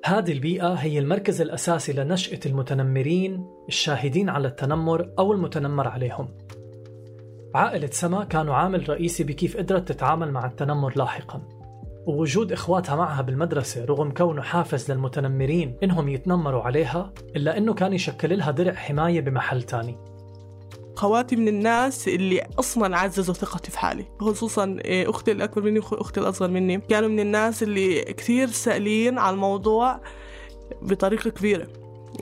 هذه 0.06 0.32
البيئة 0.32 0.74
هي 0.74 1.00
المركز 1.00 1.42
الأساسي 1.42 1.94
لنشأة 1.94 2.40
المتنمرين 2.46 3.48
الشاهدين 3.68 4.30
على 4.30 4.48
التنمر 4.48 5.14
أو 5.20 5.34
المتنمر 5.34 5.88
عليهم. 5.88 6.38
عائلة 7.56 7.90
سما 7.92 8.24
كانوا 8.24 8.56
عامل 8.56 8.90
رئيسي 8.90 9.24
بكيف 9.24 9.58
قدرت 9.58 9.92
تتعامل 9.92 10.32
مع 10.32 10.46
التنمر 10.46 10.94
لاحقا. 10.98 11.42
ووجود 12.08 12.52
إخواتها 12.52 12.96
معها 12.96 13.22
بالمدرسة 13.22 13.86
رغم 13.86 14.12
كونه 14.12 14.42
حافز 14.42 14.92
للمتنمرين 14.92 15.78
إنهم 15.84 16.10
يتنمروا 16.10 16.62
عليها 16.62 17.14
إلا 17.36 17.58
إنه 17.58 17.74
كان 17.74 17.94
يشكل 17.94 18.38
لها 18.38 18.52
درع 18.52 18.74
حماية 18.74 19.22
بمحل 19.22 19.64
تاني. 19.64 20.09
خواتي 21.00 21.36
من 21.36 21.48
الناس 21.48 22.08
اللي 22.08 22.48
أصلا 22.60 22.98
عززوا 22.98 23.34
ثقتي 23.34 23.72
في 23.72 23.80
حالي. 23.80 24.06
خصوصا 24.20 24.78
إيه، 24.86 25.10
أختي 25.10 25.32
الأكبر 25.32 25.62
مني 25.62 25.80
واختي 25.80 26.20
الأصغر 26.20 26.50
مني. 26.50 26.78
كانوا 26.78 27.10
من 27.10 27.20
الناس 27.20 27.64
اللي 27.64 28.02
كثير 28.02 28.48
سائلين 28.48 29.18
على 29.18 29.34
الموضوع 29.34 30.02
بطريقة 30.82 31.30
كبيرة. 31.30 31.68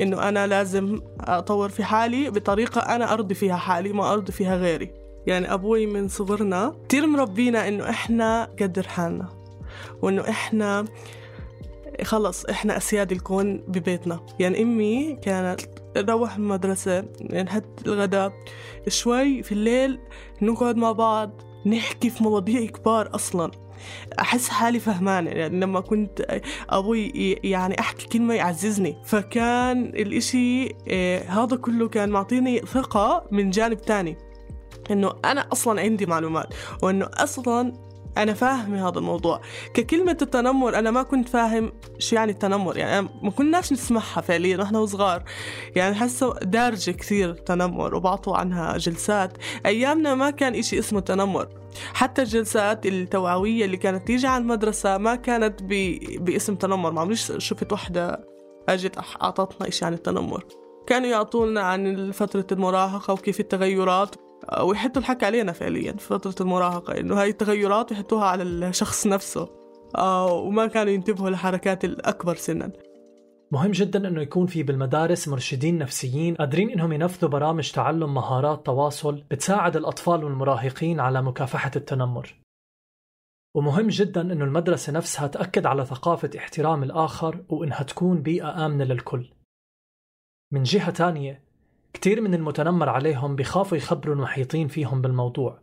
إنه 0.02 0.30
أنا 0.30 0.48
لازم 0.48 1.02
أطور 1.20 1.70
في 1.70 1.84
حالي 1.84 2.30
بطريقة 2.30 2.82
أنا 2.82 3.13
أرضي 3.13 3.34
فيها 3.34 3.56
حالي 3.56 3.94
ما 3.94 4.13
أرضي 4.13 4.32
فيها 4.32 4.58
غيري. 4.58 4.92
يعني 5.28 5.54
أبوي 5.54 5.86
من 5.86 6.08
صغرنا 6.08 6.76
كثير 6.90 7.08
مربينا 7.08 7.68
إنه 7.68 7.90
إحنا 7.90 8.50
قدر 8.62 8.88
حالنا. 8.88 9.30
وإنه 10.02 10.30
إحنا 10.30 10.86
خلص 12.04 12.46
إحنا 12.46 12.78
أسياد 12.78 13.12
الكون 13.12 13.58
ببيتنا. 13.58 14.20
يعني 14.40 14.62
أمي 14.62 15.18
كانت 15.22 15.62
نروح 16.02 16.36
المدرسة 16.36 17.06
نحط 17.34 17.88
الغداء. 17.88 18.34
شوي 18.88 19.44
في 19.44 19.52
الليل 19.52 20.00
نقعد 20.42 20.78
مع 20.78 20.92
بعض 20.92 21.42
نحكي 21.66 22.10
في 22.10 22.24
مواضيع 22.24 22.66
كبار 22.66 23.16
أصلا. 23.16 23.52
أحس 24.20 24.50
حالي 24.50 24.80
فهمانة 24.80 25.32
يعني 25.32 25.60
لما 25.60 25.80
كنت 25.80 26.42
أبوي 26.70 27.10
يعني 27.44 27.80
أحكي 27.80 28.08
كلمة 28.08 28.34
يعززني. 28.34 28.98
فكان 29.06 29.86
الإشي 29.86 30.76
آه، 30.88 31.24
هذا 31.24 31.56
كله 31.56 31.88
كان 31.88 32.10
معطيني 32.10 32.60
ثقة 32.60 33.28
من 33.32 33.50
جانب 33.50 33.82
تاني. 33.82 34.18
إنه 34.92 35.14
أنا 35.26 35.48
أصلا 35.52 35.82
عندي 35.82 36.06
معلومات 36.06 36.54
وإنه 36.84 37.10
أصلا 37.14 37.74
أنا 38.24 38.34
فاهم 38.34 38.76
هذا 38.76 39.00
الموضوع. 39.00 39.42
ككلمة 39.74 40.18
التنمر 40.22 40.80
أنا 40.80 40.92
ما 40.92 41.04
كنت 41.04 41.30
فاهم 41.30 41.72
شو 42.00 42.16
يعني 42.16 42.32
التنمر. 42.32 42.78
يعني 42.78 43.10
ما 43.24 43.32
كناش 43.32 43.74
نسمعها 43.74 44.22
فعليا 44.22 44.58
نحن 44.58 44.76
وصغار 44.76 45.24
يعني 45.76 45.96
حاسة 45.96 46.34
دارجة 46.34 46.92
كثير 46.92 47.34
تنمر 47.34 47.96
وبعطوا 47.96 48.38
عنها 48.38 48.78
جلسات. 48.78 49.38
أيامنا 49.66 50.16
ما 50.16 50.30
كان 50.30 50.56
إشي 50.56 50.80
اسمه 50.80 51.00
تنمر. 51.00 51.48
حتى 51.94 52.22
الجلسات 52.22 52.86
التوعوية 52.86 53.66
اللي 53.66 53.78
كانت 53.78 54.08
تيجي 54.08 54.28
على 54.28 54.42
المدرسة 54.42 54.98
ما 54.98 55.16
كانت 55.16 55.64
ب... 55.64 56.00
باسم 56.26 56.56
تنمر. 56.56 56.92
ما 56.92 57.02
عمريش 57.02 57.32
شفت 57.38 57.74
وحدة 57.74 58.28
أجت 58.70 58.98
أعطتنا 59.22 59.68
إشي 59.68 59.86
عن 59.86 59.94
التنمر. 59.94 60.46
كانوا 60.88 61.08
يعطونا 61.08 61.62
عن 61.62 62.12
فترة 62.12 62.48
المراهقة 62.52 63.14
وكيف 63.14 63.40
التغيرات. 63.40 64.16
ويحطوا 64.62 65.02
الحكي 65.02 65.26
علينا 65.26 65.52
فعليا 65.52 65.92
في 65.92 66.08
فترة 66.08 66.36
المراهقة 66.42 67.00
إنه 67.00 67.22
هاي 67.22 67.30
التغيرات 67.30 67.92
يحطوها 67.92 68.26
على 68.26 68.44
الشخص 68.44 69.08
نفسه 69.08 69.50
آه 69.98 70.34
وما 70.34 70.68
كانوا 70.68 70.94
ينتبهوا 70.94 71.30
لحركات 71.30 71.86
الأكبر 71.86 72.36
سنا 72.36 72.72
مهم 73.52 73.72
جدا 73.72 74.08
إنه 74.08 74.22
يكون 74.22 74.46
في 74.46 74.64
بالمدارس 74.64 75.28
مرشدين 75.28 75.78
نفسيين 75.78 76.36
قادرين 76.36 76.70
إنهم 76.70 76.92
ينفذوا 76.94 77.30
برامج 77.30 77.72
تعلم 77.72 78.14
مهارات 78.14 78.66
تواصل 78.66 79.24
بتساعد 79.32 79.76
الأطفال 79.76 80.24
والمراهقين 80.24 81.00
على 81.00 81.22
مكافحة 81.22 81.72
التنمر. 81.76 82.36
ومهم 83.56 83.88
جدا 83.88 84.22
إنه 84.22 84.46
المدرسة 84.46 84.94
نفسها 84.94 85.28
تأكد 85.28 85.66
على 85.66 85.86
ثقافة 85.86 86.30
احترام 86.38 86.84
الآخر 86.84 87.46
وإنها 87.50 87.84
تكون 87.84 88.22
بيئة 88.22 88.66
آمنة 88.66 88.84
للكل. 88.84 89.34
من 90.52 90.64
جهة 90.64 90.92
ثانية 90.92 91.47
كتير 91.98 92.22
من 92.22 92.34
المتنمر 92.34 92.90
عليهم 92.90 93.36
بخافوا 93.36 93.78
يخبروا 93.78 94.16
المحيطين 94.16 94.68
فيهم 94.68 95.02
بالموضوع. 95.02 95.60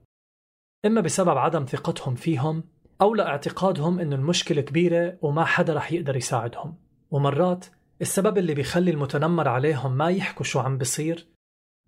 إما 0.86 1.00
بسبب 1.00 1.38
عدم 1.38 1.64
ثقتهم 1.64 2.14
فيهم 2.14 2.64
أو 3.00 3.14
لاعتقادهم 3.14 4.00
إنه 4.00 4.16
المشكلة 4.16 4.60
كبيرة 4.60 5.18
وما 5.22 5.44
حدا 5.44 5.74
رح 5.74 5.92
يقدر 5.92 6.16
يساعدهم. 6.16 6.74
ومرات 7.10 7.66
السبب 8.00 8.38
اللي 8.38 8.54
بيخلي 8.54 8.90
المتنمر 8.90 9.48
عليهم 9.48 9.96
ما 9.96 10.10
يحكوا 10.10 10.44
شو 10.44 10.58
عم 10.58 10.78
بصير 10.78 11.26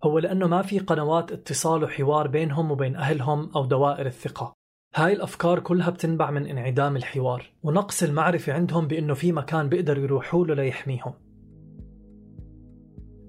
هو 0.03 0.19
لأنه 0.19 0.47
ما 0.47 0.61
في 0.61 0.79
قنوات 0.79 1.31
اتصال 1.31 1.83
وحوار 1.83 2.27
بينهم 2.27 2.71
وبين 2.71 2.95
أهلهم 2.95 3.51
أو 3.55 3.65
دوائر 3.65 4.05
الثقة. 4.05 4.53
هاي 4.95 5.13
الأفكار 5.13 5.59
كلها 5.59 5.89
بتنبع 5.89 6.31
من 6.31 6.45
انعدام 6.45 6.95
الحوار 6.95 7.51
ونقص 7.63 8.03
المعرفة 8.03 8.53
عندهم 8.53 8.87
بأنه 8.87 9.13
في 9.13 9.31
مكان 9.31 9.69
بيقدروا 9.69 10.03
يروحوا 10.03 10.45
له 10.45 10.53
ليحميهم. 10.53 11.13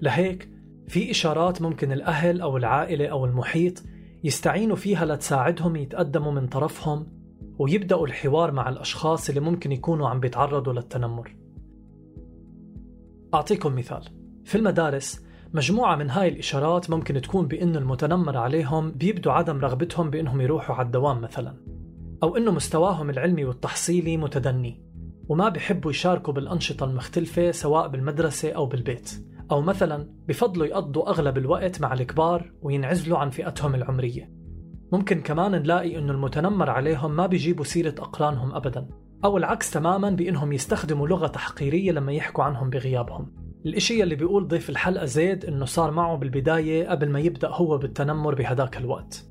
لهيك 0.03 0.58
في 0.89 1.11
إشارات 1.11 1.63
ممكن 1.63 1.93
الأهل 1.93 2.41
أو 2.41 2.57
العائلة 2.57 3.07
أو 3.07 3.25
المحيط 3.25 3.83
يستعينوا 4.25 4.77
فيها 4.77 5.05
لتساعدهم 5.05 5.77
يتقدموا 5.77 6.33
من 6.33 6.47
طرفهم 6.47 7.07
ويبدأوا 7.59 8.07
الحوار 8.07 8.53
مع 8.53 8.69
الأشخاص 8.69 9.29
اللي 9.29 9.41
ممكن 9.41 9.73
يكونوا 9.73 10.09
عم 10.09 10.21
بيتعرضوا 10.21 10.73
للتنمر. 10.73 11.37
أعطيكم 13.35 13.75
مثال. 13.75 14.05
في 14.45 14.55
المدارس 14.55 15.25
مجموعة 15.55 15.97
من 15.97 16.11
هاي 16.11 16.29
الإشارات 16.29 16.91
ممكن 16.91 17.21
تكون 17.21 17.49
بأن 17.49 17.77
المتنمر 17.77 18.37
عليهم 18.37 18.93
بيبدوا 18.93 19.33
عدم 19.33 19.59
رغبتهم 19.59 20.11
بأنهم 20.11 20.41
يروحوا 20.41 20.77
على 20.77 20.87
الدوام 20.87 21.21
مثلا 21.21 21.55
أو 22.23 22.37
أنه 22.37 22.53
مستواهم 22.53 23.11
العلمي 23.11 23.45
والتحصيلي 23.45 24.17
متدني 24.17 24.83
وما 25.29 25.49
بيحبوا 25.49 25.91
يشاركوا 25.91 26.35
بالأنشطة 26.35 26.85
المختلفة 26.85 27.51
سواء 27.51 27.89
بالمدرسة 27.89 28.53
أو 28.53 28.67
بالبيت. 28.67 29.29
أو 29.51 29.63
مثلا 29.63 30.09
بفضلوا 30.29 30.67
يقضوا 30.67 31.09
أغلب 31.09 31.39
الوقت 31.39 31.81
مع 31.81 31.93
الكبار 31.93 32.53
وينعزلوا 32.63 33.19
عن 33.19 33.31
فئتهم 33.31 33.75
العمرية. 33.75 34.33
ممكن 34.93 35.21
كمان 35.21 35.53
نلاقي 35.53 35.99
أنه 35.99 36.13
المتنمر 36.13 36.71
عليهم 36.71 37.17
ما 37.17 37.27
بيجيبوا 37.27 37.65
سيرة 37.65 37.95
أقرانهم 37.99 38.55
أبدا 38.55 38.89
أو 39.25 39.37
العكس 39.37 39.71
تماما 39.71 40.11
بأنهم 40.11 40.53
يستخدموا 40.53 41.09
لغة 41.09 41.27
تحقيرية 41.27 41.93
لما 41.93 42.13
يحكوا 42.13 42.45
عنهم 42.45 42.71
بغيابهم. 42.71 43.33
الإشي 43.67 44.03
اللي 44.03 44.15
بيقول 44.15 44.49
ضيف 44.49 44.71
الحلقة 44.71 45.05
زيد 45.05 45.45
أنه 45.45 45.65
صار 45.65 45.91
معه 45.91 46.17
بالبداية 46.17 46.89
قبل 46.89 47.11
ما 47.11 47.21
يبدأ 47.21 47.49
هو 47.49 47.79
بالتنمر 47.79 48.35
بهداك 48.35 48.77
الوقت. 48.77 49.29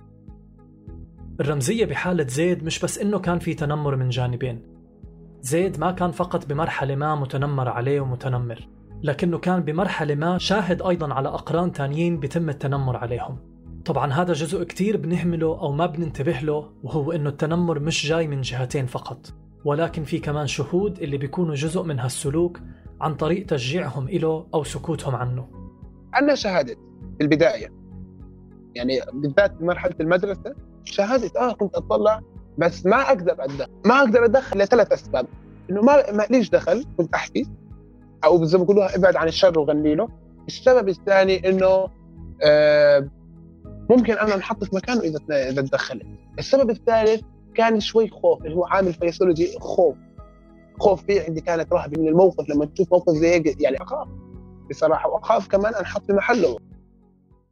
الرمزية 1.39 1.85
بحالة 1.85 2.27
زيد 2.27 2.63
مش 2.63 2.79
بس 2.79 2.99
إنه 2.99 3.19
كان 3.19 3.39
في 3.39 3.53
تنمر 3.53 3.95
من 3.95 4.09
جانبين. 4.09 4.61
زيد 5.41 5.79
ما 5.79 5.91
كان 5.91 6.11
فقط 6.11 6.45
بمرحلة 6.45 6.95
ما 6.95 7.15
متنمر 7.15 7.69
عليه 7.69 8.01
ومتنمر. 8.01 8.67
لكنه 9.03 9.37
كان 9.37 9.59
بمرحلة 9.59 10.15
ما 10.15 10.37
شاهد 10.37 10.81
أيضا 10.81 11.13
على 11.13 11.29
أقران 11.29 11.71
تانيين 11.71 12.19
بتم 12.19 12.49
التنمر 12.49 12.97
عليهم. 12.97 13.37
طبعا 13.85 14.13
هذا 14.13 14.33
جزء 14.33 14.63
كتير 14.63 14.97
بنهمله 14.97 15.47
أو 15.47 15.71
ما 15.71 15.85
بننتبه 15.85 16.39
له 16.39 16.71
وهو 16.83 17.11
إنه 17.11 17.29
التنمر 17.29 17.79
مش 17.79 18.07
جاي 18.07 18.27
من 18.27 18.41
جهتين 18.41 18.85
فقط. 18.85 19.33
ولكن 19.65 20.03
في 20.03 20.19
كمان 20.19 20.47
شهود 20.47 20.99
اللي 20.99 21.17
بيكونوا 21.17 21.55
جزء 21.55 21.83
من 21.83 21.99
هالسلوك 21.99 22.59
عن 23.01 23.15
طريق 23.15 23.45
تشجيعهم 23.45 24.07
إله 24.07 24.47
أو 24.53 24.63
سكوتهم 24.63 25.15
عنه. 25.15 25.47
أنا 26.15 26.35
شهادة 26.35 26.75
في 27.17 27.23
البداية. 27.23 27.73
يعني 28.75 28.99
بالذات 29.13 29.53
بمرحلة 29.53 29.95
المدرسة 29.99 30.55
شهادة 30.83 31.31
آه 31.39 31.53
كنت 31.53 31.75
أطلع 31.75 32.21
بس 32.57 32.85
ما 32.85 33.01
أقدر 33.01 33.35
أدخل 33.39 33.67
ما 33.85 33.99
أقدر 33.99 34.25
أدخل 34.25 34.59
لثلاث 34.59 34.91
أسباب. 34.91 35.27
إنه 35.69 35.81
ما 35.81 36.25
ليش 36.29 36.49
دخل؟ 36.49 36.85
كنت 36.97 37.13
أحكي 37.13 37.47
أو 38.23 38.45
زي 38.45 38.57
ما 38.57 38.63
بيقولوها 38.63 38.95
ابعد 38.95 39.15
عن 39.15 39.27
الشر 39.27 39.59
وغني 39.59 39.95
له. 39.95 40.09
السبب 40.47 40.89
الثاني 40.89 41.49
إنه 41.49 41.87
آه 42.43 43.09
ممكن 43.89 44.13
أنا 44.13 44.35
أنحط 44.35 44.63
في 44.63 44.75
مكانه 44.75 45.01
إذا 45.01 45.19
إذا 45.49 45.61
تدخلت. 45.61 46.05
السبب 46.39 46.69
الثالث 46.69 47.21
كان 47.55 47.79
شوي 47.79 48.09
خوف 48.09 48.45
اللي 48.45 48.55
هو 48.55 48.65
عامل 48.65 48.93
فيسولوجي 48.93 49.59
خوف. 49.59 49.95
خوف 50.79 51.03
في 51.03 51.19
عندي 51.19 51.41
كانت 51.41 51.73
رهبه 51.73 52.01
من 52.01 52.07
الموقف 52.07 52.49
لما 52.49 52.65
تشوف 52.65 52.91
موقف 52.91 53.13
زي 53.13 53.27
هيك 53.27 53.61
يعني 53.61 53.77
أخاف 53.81 54.07
بصراحة 54.69 55.09
وأخاف 55.09 55.47
كمان 55.47 55.75
أنحط 55.75 56.01
في 56.05 56.13
محله. 56.13 56.57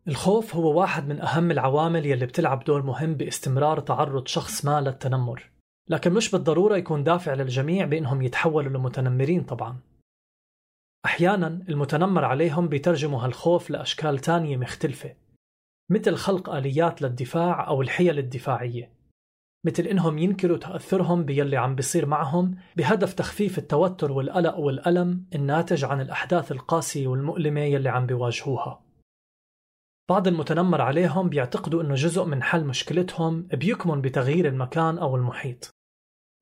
الخوف 0.08 0.56
هو 0.56 0.80
واحد 0.80 1.08
من 1.08 1.21
أهم 1.21 1.51
العوامل 1.51 2.06
يلي 2.06 2.25
بتلعب 2.25 2.63
دور 2.63 2.82
مهم 2.82 3.13
باستمرار 3.13 3.80
تعرض 3.80 4.28
شخص 4.28 4.65
ما 4.65 4.82
للتنمر. 4.82 5.51
لكن 5.89 6.13
مش 6.13 6.32
بالضرورة 6.32 6.78
يكون 6.78 7.04
دافع 7.04 7.34
للجميع 7.34 7.86
بإنهم 7.86 8.21
يتحولوا 8.21 8.78
لمتنمرين 8.78 9.43
طبعا. 9.43 9.78
أحيانا 11.06 11.48
المتنمر 11.70 12.26
عليهم 12.26 12.68
بيترجموا 12.68 13.22
هالخوف 13.22 13.70
لأشكال 13.70 14.20
تانية 14.20 14.58
مختلفة 14.58 15.15
مثل 15.91 16.15
خلق 16.15 16.50
آليات 16.50 17.02
للدفاع 17.02 17.68
أو 17.68 17.82
الحيل 17.82 18.20
الدفاعية 18.20 18.91
مثل 19.65 19.84
إنهم 19.84 20.18
ينكروا 20.18 20.58
تأثرهم 20.58 21.24
باللي 21.24 21.58
عم 21.58 21.76
بيصير 21.76 22.06
معهم 22.06 22.58
بهدف 22.76 23.13
تخفيف 23.13 23.58
التوتر 23.58 24.12
والقلق 24.12 24.58
والألم 24.58 25.26
الناتج 25.36 25.86
عن 25.86 26.02
الأحداث 26.02 26.52
القاسية 26.52 27.08
والمؤلمة 27.08 27.62
يلي 27.62 27.89
عم 27.89 28.06
بيواجهوها. 28.06 28.82
بعض 30.10 30.28
المتنمر 30.28 30.82
عليهم 30.82 31.30
بيعتقدوا 31.30 31.82
إنه 31.82 31.96
جزء 31.96 32.26
من 32.26 32.44
حل 32.44 32.65
مشكلتهم 32.65 33.41
بيكمن 33.41 34.02
بتغيير 34.02 34.48
المكان 34.48 34.98
أو 34.98 35.15
المحيط. 35.15 35.70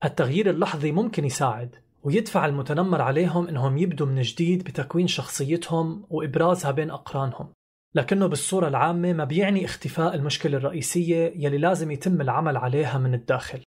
التغيير 0.05 0.49
اللحظي 0.49 0.91
ممكن 0.91 1.25
يساعد 1.25 1.75
ويدفع 2.03 2.45
المتنمر 2.45 3.01
عليهم 3.01 3.47
إنهم 3.47 3.77
يبدوا 3.77 4.07
من 4.07 4.21
جديد 4.21 4.63
بتكوين 4.63 5.07
شخصيتهم 5.07 6.05
وإبرازها 6.09 6.71
بين 6.71 6.91
أقرانهم. 6.91 7.53
لكنه 7.95 8.27
بالصورة 8.27 8.67
العامة 8.67 9.13
ما 9.13 9.23
بيعني 9.23 9.65
اختفاء 9.65 10.15
المشكلة 10.15 10.57
الرئيسية 10.57 11.33
يلي 11.35 11.57
لازم 11.57 11.91
يتم 11.91 12.21
العمل 12.21 12.57
عليها 12.57 12.97
من 12.97 13.13
الداخل. 13.13 13.63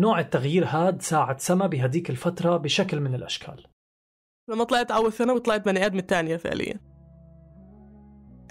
نوع 0.00 0.20
التغيير 0.20 0.64
هاد 0.66 1.02
ساعد 1.02 1.40
سما 1.40 1.66
بهديك 1.66 2.10
الفترة 2.10 2.56
بشكل 2.56 3.00
من 3.00 3.14
الأشكال. 3.14 3.66
لما 4.50 4.64
طلعت 4.64 4.90
أول 4.90 5.12
سنة 5.12 5.32
وطلعت 5.32 5.64
بني 5.64 5.86
آدم 5.86 5.98
الثانية 5.98 6.36
فعليا. 6.36 6.80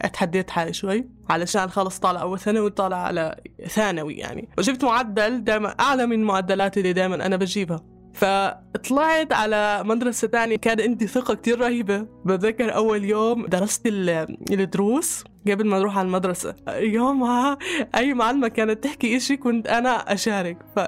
اتحديت 0.02 0.50
حالي 0.50 0.74
شوي 0.74 1.10
علشان 1.30 1.70
خلص 1.70 2.00
طالع 2.00 2.22
أول 2.22 2.40
سنة 2.40 2.62
وطالع 2.62 2.98
على 2.98 3.36
ثانوي 3.68 4.14
يعني. 4.14 4.50
وجبت 4.58 4.84
معدل 4.84 5.44
دائما 5.44 5.70
أعلى 5.70 6.06
من 6.06 6.20
المعدلات 6.20 6.78
اللي 6.78 6.94
دائما 6.94 7.26
أنا 7.26 7.36
بجيبها. 7.36 7.99
فطلعت 8.20 9.34
على 9.34 9.84
مدرسة 9.86 10.28
تانية 10.28 10.56
كان 10.56 10.82
عندي 10.82 11.08
ثقة 11.08 11.34
كتير 11.34 11.60
رهيبة. 11.60 12.06
بتذكر 12.26 12.76
أول 12.76 13.04
يوم 13.04 13.46
درست 13.46 13.88
الدروس 13.88 15.24
قبل 15.48 15.68
ما 15.68 15.80
نروح 15.80 15.98
على 15.98 16.06
المدرسة. 16.06 16.56
يومها 16.68 17.58
أي 17.96 18.14
معلمة 18.14 18.48
كانت 18.48 18.84
تحكي 18.84 19.18
إشي 19.18 19.38
كنت 19.38 19.68
أنا 19.68 20.14
أشارك. 20.14 20.58
ف... 20.76 20.80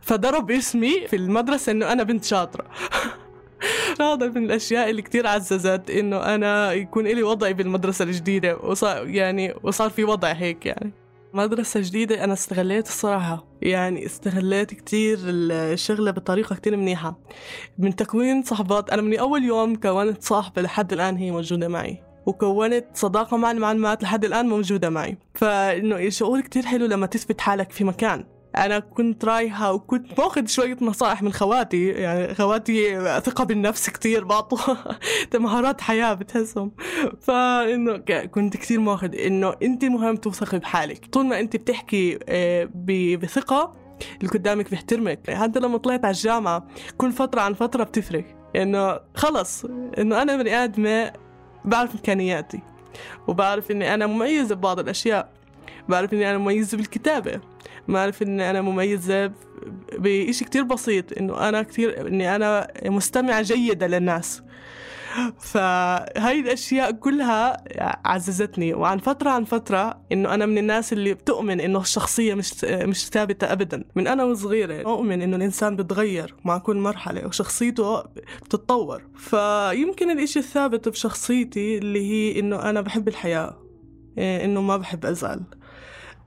فضرب 0.00 0.50
اسمي 0.50 1.06
في 1.06 1.16
المدرسة 1.16 1.72
إنه 1.72 1.92
أنا 1.92 2.02
بنت 2.02 2.24
شاطرة. 2.24 2.64
هذا 4.00 4.28
من 4.28 4.44
الأشياء 4.44 4.90
اللي 4.90 5.02
كتير 5.02 5.26
عززت 5.26 5.90
إنه 5.90 6.16
أنا 6.16 6.72
يكون 6.72 7.06
إلي 7.06 7.22
وضعي 7.22 7.52
بالمدرسة 7.52 8.04
الجديدة. 8.04 8.56
وصار 8.56 9.08
يعني 9.08 9.54
وصار 9.62 9.90
في 9.90 10.04
وضع 10.04 10.32
هيك 10.32 10.66
يعني. 10.66 10.92
مدرسة 11.34 11.80
جديدة 11.80 12.24
أنا 12.24 12.32
استغليت 12.32 12.86
الصراحة. 12.86 13.46
يعني 13.62 14.06
استغليت 14.06 14.74
كتير 14.74 15.18
الشغلة 15.24 16.10
بطريقة 16.10 16.56
كتير 16.56 16.76
منيحة. 16.76 17.18
من 17.78 17.96
تكوين 17.96 18.42
صحبات 18.42 18.90
أنا 18.90 19.02
من 19.02 19.18
أول 19.18 19.44
يوم 19.44 19.76
كونت 19.76 20.22
صاحبة 20.22 20.62
لحد 20.62 20.92
الآن 20.92 21.16
هي 21.16 21.30
موجودة 21.30 21.68
معي. 21.68 22.02
وكونت 22.26 22.86
صداقة 22.94 23.36
مع 23.36 23.50
المعلمات 23.50 24.02
لحد 24.02 24.24
الآن 24.24 24.48
موجودة 24.48 24.90
معي. 24.90 25.18
فإنه 25.34 26.08
شعور 26.08 26.40
كتير 26.40 26.66
حلو 26.66 26.86
لما 26.86 27.06
تثبت 27.06 27.40
حالك 27.40 27.72
في 27.72 27.84
مكان. 27.84 28.24
أنا 28.58 28.78
كنت 28.78 29.24
رايحة 29.24 29.72
وكنت 29.72 30.14
باخذ 30.16 30.46
شوية 30.46 30.76
نصائح 30.80 31.22
من 31.22 31.32
خواتي 31.32 31.88
يعني 31.88 32.34
خواتي 32.34 33.00
ثقة 33.20 33.44
بالنفس 33.44 33.90
كتير 33.90 34.24
بعطوا 34.24 34.58
مهارات 35.34 35.80
حياة 35.80 36.14
بتحسهم. 36.14 36.72
فإنه 37.20 37.96
كنت 38.26 38.56
كثير 38.56 38.80
ماخذ 38.80 39.14
إنه 39.14 39.54
أنت 39.62 39.84
مهم 39.84 40.16
توثقي 40.16 40.58
بحالك. 40.58 41.06
طول 41.06 41.26
ما 41.26 41.40
أنت 41.40 41.56
بتحكي 41.56 42.18
آه، 42.28 42.68
بثقة 43.22 43.74
اللي 44.20 44.30
قدامك 44.30 44.70
بيحترمك. 44.70 45.30
حتى 45.30 45.60
لما 45.60 45.78
طلعت 45.78 46.04
على 46.04 46.14
الجامعة 46.14 46.66
كل 46.96 47.12
فترة 47.12 47.40
عن 47.40 47.54
فترة 47.54 47.84
بتفرق. 47.84 48.24
إنه 48.56 49.00
خلص 49.14 49.64
إنه 49.98 50.22
أنا 50.22 50.36
بني 50.36 50.64
آدمة 50.64 51.12
بعرف 51.64 51.92
إمكانياتي 51.94 52.60
وبعرف 53.28 53.70
إني 53.70 53.94
أنا 53.94 54.06
مميزة 54.06 54.54
ببعض 54.54 54.78
الأشياء. 54.78 55.32
بعرف 55.88 56.12
إني 56.12 56.30
أنا 56.30 56.38
مميزة 56.38 56.76
بالكتابة. 56.76 57.40
بعرف 57.88 58.22
إني 58.22 58.50
أنا 58.50 58.60
مميزه 58.60 59.32
بإشي 59.98 60.44
كتير 60.44 60.62
بسيط 60.62 61.18
إنه 61.18 61.48
أنا 61.48 61.62
كتير 61.62 62.08
إني 62.08 62.36
أنا 62.36 62.68
مستمعة 62.84 63.42
جيدة 63.42 63.86
للناس. 63.86 64.42
فهاي 65.40 66.40
الأشياء 66.40 66.90
كلها 66.92 67.64
عززتني 68.04 68.74
وعن 68.74 68.98
فترة 68.98 69.30
عن 69.30 69.44
فترة 69.44 70.00
إنه 70.12 70.34
أنا 70.34 70.46
من 70.46 70.58
الناس 70.58 70.92
اللي 70.92 71.14
بتؤمن 71.14 71.60
إنه 71.60 71.80
الشخصية 71.80 72.34
مش 72.34 72.64
مش 72.64 73.08
ثابتة 73.08 73.52
ابدا. 73.52 73.84
من 73.94 74.06
أنا 74.06 74.24
وصغيرة 74.24 74.82
أؤمن 74.82 75.22
إنه 75.22 75.36
الإنسان 75.36 75.76
بتغير 75.76 76.34
مع 76.44 76.58
كل 76.58 76.76
مرحلة 76.76 77.26
وشخصيته 77.26 78.00
بتتطور. 78.42 79.02
فيمكن 79.16 80.10
الإشي 80.10 80.38
الثابت 80.38 80.88
بشخصيتي 80.88 81.78
اللي 81.78 82.10
هي 82.10 82.40
إنه 82.40 82.70
أنا 82.70 82.80
بحب 82.80 83.08
الحياة 83.08 83.58
إيه، 84.18 84.44
إنه 84.44 84.60
ما 84.62 84.76
بحب 84.76 85.06
أزعل. 85.06 85.40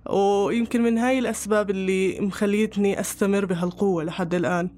ويمكن 0.09 0.81
من 0.81 0.97
هاي 0.97 1.19
الأسباب 1.19 1.69
اللي 1.69 2.19
مخليتني 2.19 2.99
أستمر 2.99 3.45
بهالقوة 3.45 4.03
لحد 4.03 4.33
الآن. 4.33 4.69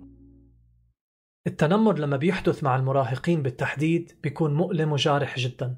التنمر 1.47 1.99
لما 1.99 2.17
بيحدث 2.17 2.63
مع 2.63 2.75
المراهقين 2.75 3.43
بالتحديد 3.43 4.11
بيكون 4.23 4.53
مؤلم 4.53 4.91
وجارح 4.91 5.39
جدا. 5.39 5.75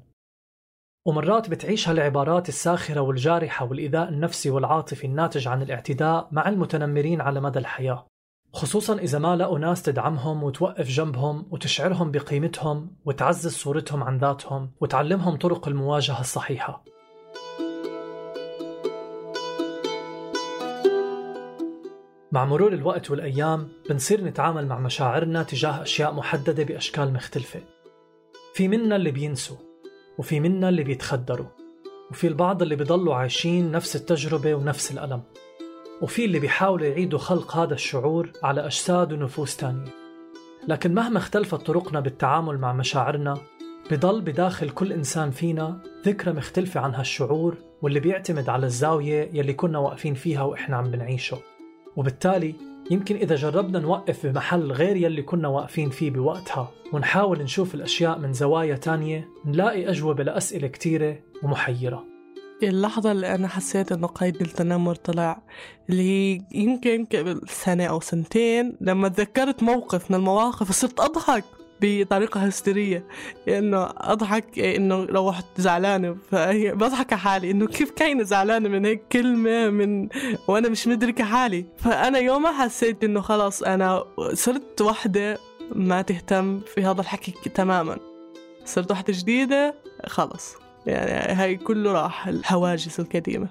ومرات 1.06 1.50
بتعيش 1.50 1.88
هالعبارات 1.88 2.48
الساخرة 2.48 3.00
والجارحة 3.00 3.66
والإيذاء 3.66 4.08
النفسي 4.08 4.50
والعاطفي 4.50 5.06
الناتج 5.06 5.48
عن 5.48 5.62
الاعتداء 5.62 6.28
مع 6.32 6.48
المتنمرين 6.48 7.20
على 7.20 7.40
مدى 7.40 7.58
الحياة. 7.58 8.06
خصوصا 8.52 8.98
إذا 8.98 9.18
ما 9.18 9.36
لقوا 9.36 9.58
ناس 9.58 9.82
تدعمهم 9.82 10.42
وتوقف 10.42 10.88
جنبهم 10.88 11.46
وتشعرهم 11.50 12.10
بقيمتهم 12.10 12.96
وتعزز 13.04 13.52
صورتهم 13.52 14.02
عن 14.02 14.18
ذاتهم 14.18 14.70
وتعلمهم 14.80 15.36
طرق 15.36 15.68
المواجهة 15.68 16.20
الصحيحة. 16.20 16.84
مع 22.32 22.44
مرور 22.44 22.72
الوقت 22.72 23.10
والأيام 23.10 23.68
بنصير 23.88 24.24
نتعامل 24.24 24.66
مع 24.66 24.78
مشاعرنا 24.78 25.42
تجاه 25.42 25.82
أشياء 25.82 26.12
محددة 26.12 26.64
بأشكال 26.64 27.12
مختلفة. 27.12 27.60
في 28.54 28.68
منا 28.68 28.96
اللي 28.96 29.10
بينسوا 29.10 29.56
وفي 30.18 30.40
منا 30.40 30.68
اللي 30.68 30.82
بيتخدروا 30.82 31.46
وفي 32.10 32.26
البعض 32.26 32.62
اللي 32.62 32.76
بيضلوا 32.76 33.14
عايشين 33.14 33.72
نفس 33.72 33.96
التجربة 33.96 34.54
ونفس 34.54 34.92
الألم 34.92 35.22
وفي 36.02 36.24
اللي 36.24 36.38
بيحاولوا 36.38 36.86
يعيدوا 36.86 37.18
خلق 37.18 37.56
هذا 37.56 37.74
الشعور 37.74 38.32
على 38.42 38.66
أجساد 38.66 39.12
ونفوس 39.12 39.56
تانية. 39.56 39.90
لكن 40.68 40.94
مهما 40.94 41.18
اختلفت 41.18 41.60
طرقنا 41.66 42.00
بالتعامل 42.00 42.58
مع 42.58 42.72
مشاعرنا 42.72 43.38
بضل 43.90 44.20
بداخل 44.20 44.70
كل 44.70 44.92
إنسان 44.92 45.30
فينا 45.30 45.82
ذكرى 46.06 46.32
مختلفة 46.32 46.80
عن 46.80 46.94
هالشعور 46.94 47.56
واللي 47.82 48.00
بيعتمد 48.00 48.48
على 48.48 48.66
الزاوية 48.66 49.30
يلي 49.32 49.52
كنا 49.52 49.78
واقفين 49.78 50.14
فيها 50.14 50.42
وإحنا 50.42 50.76
عم 50.76 50.90
بنعيشه. 50.90 51.38
وبالتالي 51.96 52.54
يمكن 52.90 53.16
إذا 53.16 53.34
جربنا 53.34 53.78
نوقف 53.78 54.26
بمحل 54.26 54.72
غير 54.72 54.96
يلي 54.96 55.22
كنا 55.22 55.48
واقفين 55.48 55.90
فيه 55.90 56.10
بوقتها 56.10 56.70
ونحاول 56.92 57.42
نشوف 57.42 57.74
الأشياء 57.74 58.18
من 58.18 58.32
زوايا 58.32 58.76
تانية 58.76 59.28
نلاقي 59.44 59.90
أجوبة 59.90 60.24
لأسئلة 60.24 60.68
كتيرة 60.68 61.18
ومحيرة. 61.42 62.04
اللحظة 62.62 63.12
اللي 63.12 63.34
أنا 63.34 63.48
حسيت 63.48 63.92
إنه 63.92 64.06
قيد 64.06 64.42
التنمر 64.42 64.94
طلع 64.94 65.42
اللي 65.90 66.02
هي 66.02 66.40
يمكن 66.54 67.04
قبل 67.04 67.40
سنة 67.48 67.84
أو 67.84 68.00
سنتين 68.00 68.76
لما 68.80 69.08
تذكرت 69.08 69.62
موقف 69.62 70.10
من 70.10 70.16
المواقف 70.16 70.72
صرت 70.72 71.00
أضحك. 71.00 71.44
بطريقة 71.80 72.40
هستيرية 72.40 73.04
إنه 73.48 73.88
أضحك 73.96 74.58
إنه 74.58 75.04
روحت 75.04 75.44
زعلانة 75.56 76.16
فهي 76.30 76.72
بضحك 76.72 77.12
على 77.12 77.20
حالي 77.20 77.50
إنه 77.50 77.66
كيف 77.66 77.90
كاينة 77.90 78.22
زعلانة 78.22 78.68
من 78.68 78.84
هيك 78.84 79.02
كلمة 79.12 79.70
من 79.70 80.08
وأنا 80.48 80.68
مش 80.68 80.86
مدركة 80.86 81.24
حالي 81.24 81.64
فأنا 81.76 82.18
يومها 82.18 82.64
حسيت 82.64 83.04
إنه 83.04 83.20
خلاص 83.20 83.62
أنا 83.62 84.04
صرت 84.32 84.80
وحدة 84.80 85.38
ما 85.72 86.02
تهتم 86.02 86.60
في 86.60 86.84
هذا 86.84 87.00
الحكي 87.00 87.50
تماما. 87.54 87.98
صرت 88.64 88.90
وحدة 88.90 89.12
جديدة 89.16 89.74
خلص 90.06 90.54
يعني 90.86 91.32
هاي 91.32 91.56
كله 91.56 91.92
راح 91.92 92.28
الحواجز 92.28 93.00
القديمة. 93.00 93.48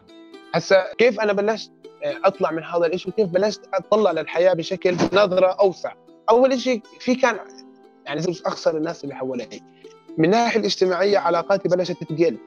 هسا 0.54 0.94
كيف 0.98 1.20
أنا 1.20 1.34
بلشت 1.34 1.72
أطلع 2.04 2.52
من 2.52 2.64
هذا 2.64 2.86
الإشي؟ 2.86 3.10
وكيف 3.10 3.28
بلشت 3.28 3.62
أطلع 3.74 4.12
للحياة 4.12 4.54
بشكل 4.54 4.96
نظرة 5.14 5.48
أوسع؟ 5.48 5.94
أول 6.30 6.60
شيء 6.60 6.82
في 7.00 7.16
كان 7.16 7.40
يعني 8.06 8.22
زي 8.22 8.42
اخسر 8.46 8.78
الناس 8.78 9.04
اللي 9.04 9.16
حوالي 9.16 9.62
من 10.18 10.26
الناحيه 10.26 10.60
الاجتماعية 10.60 11.18
علاقاتي 11.18 11.70
بلشت 11.70 12.04
تقل 12.04 12.38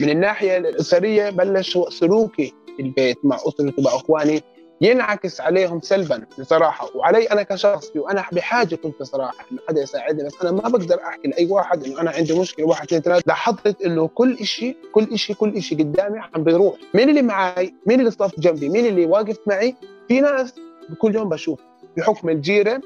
من 0.00 0.10
الناحية 0.10 0.56
الأسرية 0.56 1.30
بلش 1.30 1.78
سلوكي 1.88 2.54
في 2.76 2.82
البيت 2.82 3.18
مع 3.24 3.36
أسرتي 3.36 3.82
مع 3.82 3.90
إخواني 3.90 4.42
ينعكس 4.80 5.40
عليهم 5.40 5.80
سلبا 5.80 6.26
بصراحة. 6.38 6.88
وعلي 6.94 7.24
أنا 7.24 7.42
كشخص 7.42 7.90
وأنا 7.96 8.24
بحاجة 8.32 8.74
كنت 8.74 9.00
بصراحه 9.00 9.46
إنه 9.52 9.60
حدا 9.68 9.82
يساعدني 9.82 10.24
بس 10.28 10.34
أنا 10.42 10.50
ما 10.50 10.68
بقدر 10.68 11.00
أحكي 11.02 11.28
لأي 11.28 11.46
واحد 11.46 11.84
إنه 11.84 12.00
أنا 12.00 12.10
عندي 12.10 12.38
مشكلة 12.40 12.66
واحد 12.66 12.86
اثنين 12.86 13.02
ثلاثة. 13.02 13.22
لاحظت 13.26 13.82
إنه 13.82 14.08
كل 14.08 14.46
شيء 14.46 14.76
كل 14.92 15.18
شيء 15.18 15.36
كل 15.36 15.62
شيء 15.62 15.78
قدامي 15.78 16.18
عم 16.34 16.44
بيروح. 16.44 16.74
مين 16.94 17.08
اللي 17.08 17.22
معي 17.22 17.74
مين 17.86 18.00
اللي 18.00 18.10
صف 18.10 18.40
جنبي؟ 18.40 18.68
مين 18.68 18.86
اللي 18.86 19.06
واقف 19.06 19.36
معي؟ 19.46 19.74
في 20.08 20.20
ناس 20.20 20.54
كل 20.98 21.14
يوم 21.14 21.28
بشوف. 21.28 21.60
بحكم 21.96 22.28
الجيره 22.28 22.80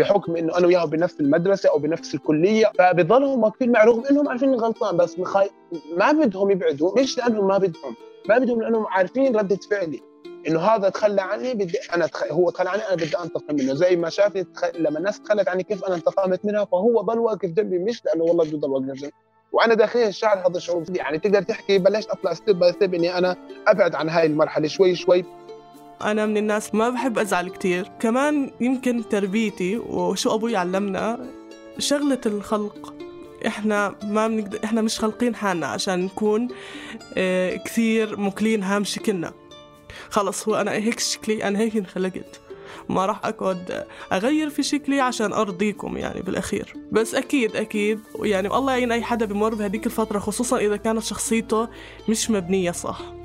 بحكم 0.00 0.36
إنه 0.36 0.58
أنا 0.58 0.66
وياه 0.66 0.84
بنفس 0.84 1.20
المدرسة 1.20 1.70
أو 1.70 1.78
بنفس 1.78 2.14
الكلية 2.14 2.72
فبضلهم 2.78 3.42
واقفين 3.42 3.72
معي 3.72 3.86
رغم 3.86 4.02
انهم 4.10 4.28
عارفين 4.28 4.54
غلطان 4.54 4.96
بس 4.96 5.18
مخاي... 5.18 5.50
ما 5.96 6.12
بدهم 6.12 6.50
يبعدوا 6.50 7.00
مش 7.00 7.18
لأنهم 7.18 7.48
ما 7.48 7.58
بدهم 7.58 7.94
ما 8.28 8.38
بدهم 8.38 8.62
لأنهم 8.62 8.86
عارفين 8.86 9.36
ردة 9.36 9.58
فعلي. 9.70 10.00
إنه 10.48 10.60
هذا 10.60 10.88
تخلى 10.88 11.22
عني 11.22 11.54
بدي 11.54 11.78
أنا 11.94 12.06
تخ... 12.06 12.32
هو 12.32 12.50
تخلى 12.50 12.70
عني 12.70 12.82
أنا 12.82 12.94
بدي 12.94 13.18
أنتقم 13.18 13.54
منه. 13.54 13.74
زي 13.74 13.96
ما 13.96 14.08
شافني 14.08 14.44
تخ... 14.44 14.64
لما 14.78 14.98
الناس 14.98 15.20
تخلت 15.20 15.48
عني 15.48 15.62
كيف 15.62 15.84
أنا 15.84 15.94
انتقمت 15.94 16.44
منها 16.44 16.64
فهو 16.64 17.00
ضل 17.00 17.18
واقف 17.18 17.48
جنبي 17.48 17.78
مش 17.78 18.04
لأنه 18.04 18.24
والله 18.24 18.44
بده 18.44 18.56
يضل 18.56 18.70
واقف 18.70 18.84
جنبي. 18.84 19.12
وأنا 19.52 19.74
داخليا 19.74 20.08
أشعر 20.08 20.38
هذا 20.48 20.56
الشعور 20.56 20.84
يعني 20.88 21.18
تقدر 21.18 21.42
تحكي 21.42 21.78
بلشت 21.78 22.10
أطلع 22.10 22.34
step 22.34 22.58
by 22.58 22.72
step 22.72 22.94
إني 22.94 23.18
أنا 23.18 23.36
أبعد 23.66 23.94
عن 23.94 24.08
هاي 24.08 24.26
المرحلة 24.26 24.68
شوي 24.68 24.94
شوي. 24.94 25.24
أنا 26.02 26.26
من 26.26 26.36
الناس 26.36 26.74
ما 26.74 26.88
بحب 26.88 27.18
أزعل 27.18 27.48
كتير. 27.48 27.90
كمان 28.00 28.50
يمكن 28.60 29.08
تربيتي 29.08 29.76
وشو 29.76 30.34
أبوي 30.34 30.56
علمنا 30.56 31.26
شغلة 31.78 32.20
الخلق. 32.26 32.94
إحنا 33.46 33.94
ما 34.02 34.28
بنقدر 34.28 34.58
إحنا 34.64 34.82
مش 34.82 34.98
خالقين 34.98 35.34
حالنا 35.34 35.66
عشان 35.66 36.04
نكون 36.04 36.48
آه 37.16 37.56
كثير 37.56 38.20
مكلين 38.20 38.62
هام 38.62 38.84
شكلنا 38.84 39.32
خلص 40.10 40.48
هو 40.48 40.54
أنا 40.54 40.72
هيك 40.72 41.00
شكلي 41.00 41.44
أنا 41.44 41.58
هيك 41.58 41.76
انخلقت. 41.76 42.40
ما 42.88 43.06
راح 43.06 43.26
أقعد 43.26 43.86
أغير 44.12 44.50
في 44.50 44.62
شكلي 44.62 45.00
عشان 45.00 45.32
أرضيكم 45.32 45.96
يعني 45.96 46.22
بالأخير. 46.22 46.74
بس 46.92 47.14
أكيد 47.14 47.56
أكيد 47.56 48.00
يعني 48.22 48.48
والله 48.48 48.72
يعين 48.72 48.92
أي 48.92 49.02
حدا 49.02 49.26
بمر 49.26 49.54
بهذيك 49.54 49.86
الفترة 49.86 50.18
خصوصا 50.18 50.58
إذا 50.58 50.76
كانت 50.76 51.02
شخصيته 51.02 51.68
مش 52.08 52.30
مبنية 52.30 52.70
صح. 52.70 53.19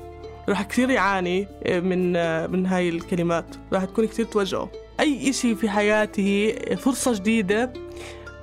راح 0.50 0.62
كثير 0.62 0.90
يعاني 0.90 1.48
من 1.66 2.12
من 2.52 2.66
هاي 2.66 2.90
الكلمات. 2.90 3.46
راح 3.74 3.86
تكون 3.86 4.06
كثير 4.08 4.26
توجعه. 4.26 4.72
أي 5.00 5.30
إشي 5.30 5.56
في 5.56 5.70
حياتي 5.70 6.54
فرصة 6.76 7.14
جديدة 7.14 7.74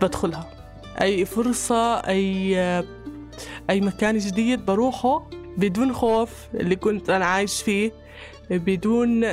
بدخلها. 0.02 0.50
أي 1.00 1.24
فرصة 1.24 1.94
أي 1.94 2.58
أي 3.70 3.80
مكان 3.80 4.18
جديد 4.18 4.64
بروحه 4.66 5.30
بدون 5.56 5.92
خوف 5.92 6.30
اللي 6.54 6.76
كنت 6.76 7.10
أنا 7.10 7.24
عايش 7.24 7.62
فيه 7.62 7.92
بدون 8.50 9.24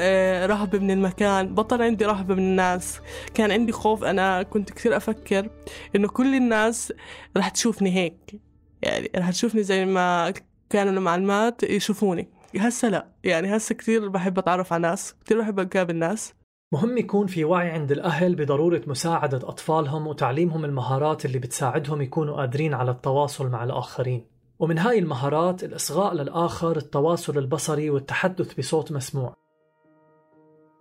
رهبة 0.46 0.80
من 0.80 0.92
المكان. 0.92 1.56
بطل 1.56 1.82
عندي 1.82 2.06
رهبة 2.06 2.36
من 2.36 2.44
الناس. 2.44 3.00
كان 3.34 3.52
عندي 3.52 3.72
خوف. 3.72 4.04
أنا 4.04 4.44
كنت 4.44 4.72
كثير 4.72 4.98
أفكر 4.98 5.50
إنه 5.96 6.08
كل 6.08 6.36
الناس 6.36 6.94
رح 7.38 7.50
تشوفني 7.50 7.96
هيك. 7.96 8.40
يعني 8.82 9.12
رح 9.18 9.30
تشوفني 9.30 9.64
زي 9.64 9.86
ما 9.86 10.34
كانوا 10.70 10.94
المعلمات 10.94 11.64
يشوفوني. 11.64 12.30
هسه 12.58 12.90
لا. 12.90 13.08
يعني 13.24 13.56
هسه 13.58 13.76
كثير 13.76 14.08
بحب 14.08 14.40
أتعرف 14.40 14.74
على 14.74 14.82
ناس 14.82 15.16
كثير 15.26 15.42
بحب 15.42 15.60
أقابل 15.60 15.96
ناس. 15.96 16.34
مهم 16.74 16.98
يكون 16.98 17.28
في 17.28 17.46
وعي 17.46 17.70
عند 17.70 17.92
الأهل 17.92 18.36
بضرورة 18.36 18.82
مساعدة 18.88 19.38
أطفالهم 19.38 20.08
وتعليمهم 20.08 20.66
المهارات 20.66 21.26
اللي 21.26 21.40
بتساعدهم 21.40 22.02
يكونوا 22.02 22.36
قادرين 22.36 22.74
على 22.74 22.92
التواصل 22.92 23.50
مع 23.50 23.64
الآخرين. 23.64 24.26
ومن 24.60 24.78
هاي 24.78 25.00
المهارات 25.00 25.64
الإصغاء 25.64 26.14
للآخر 26.14 26.78
التواصل 26.78 27.38
البصري 27.38 27.90
والتحدث 27.90 28.54
بصوت 28.54 28.92
مسموع. 28.92 29.36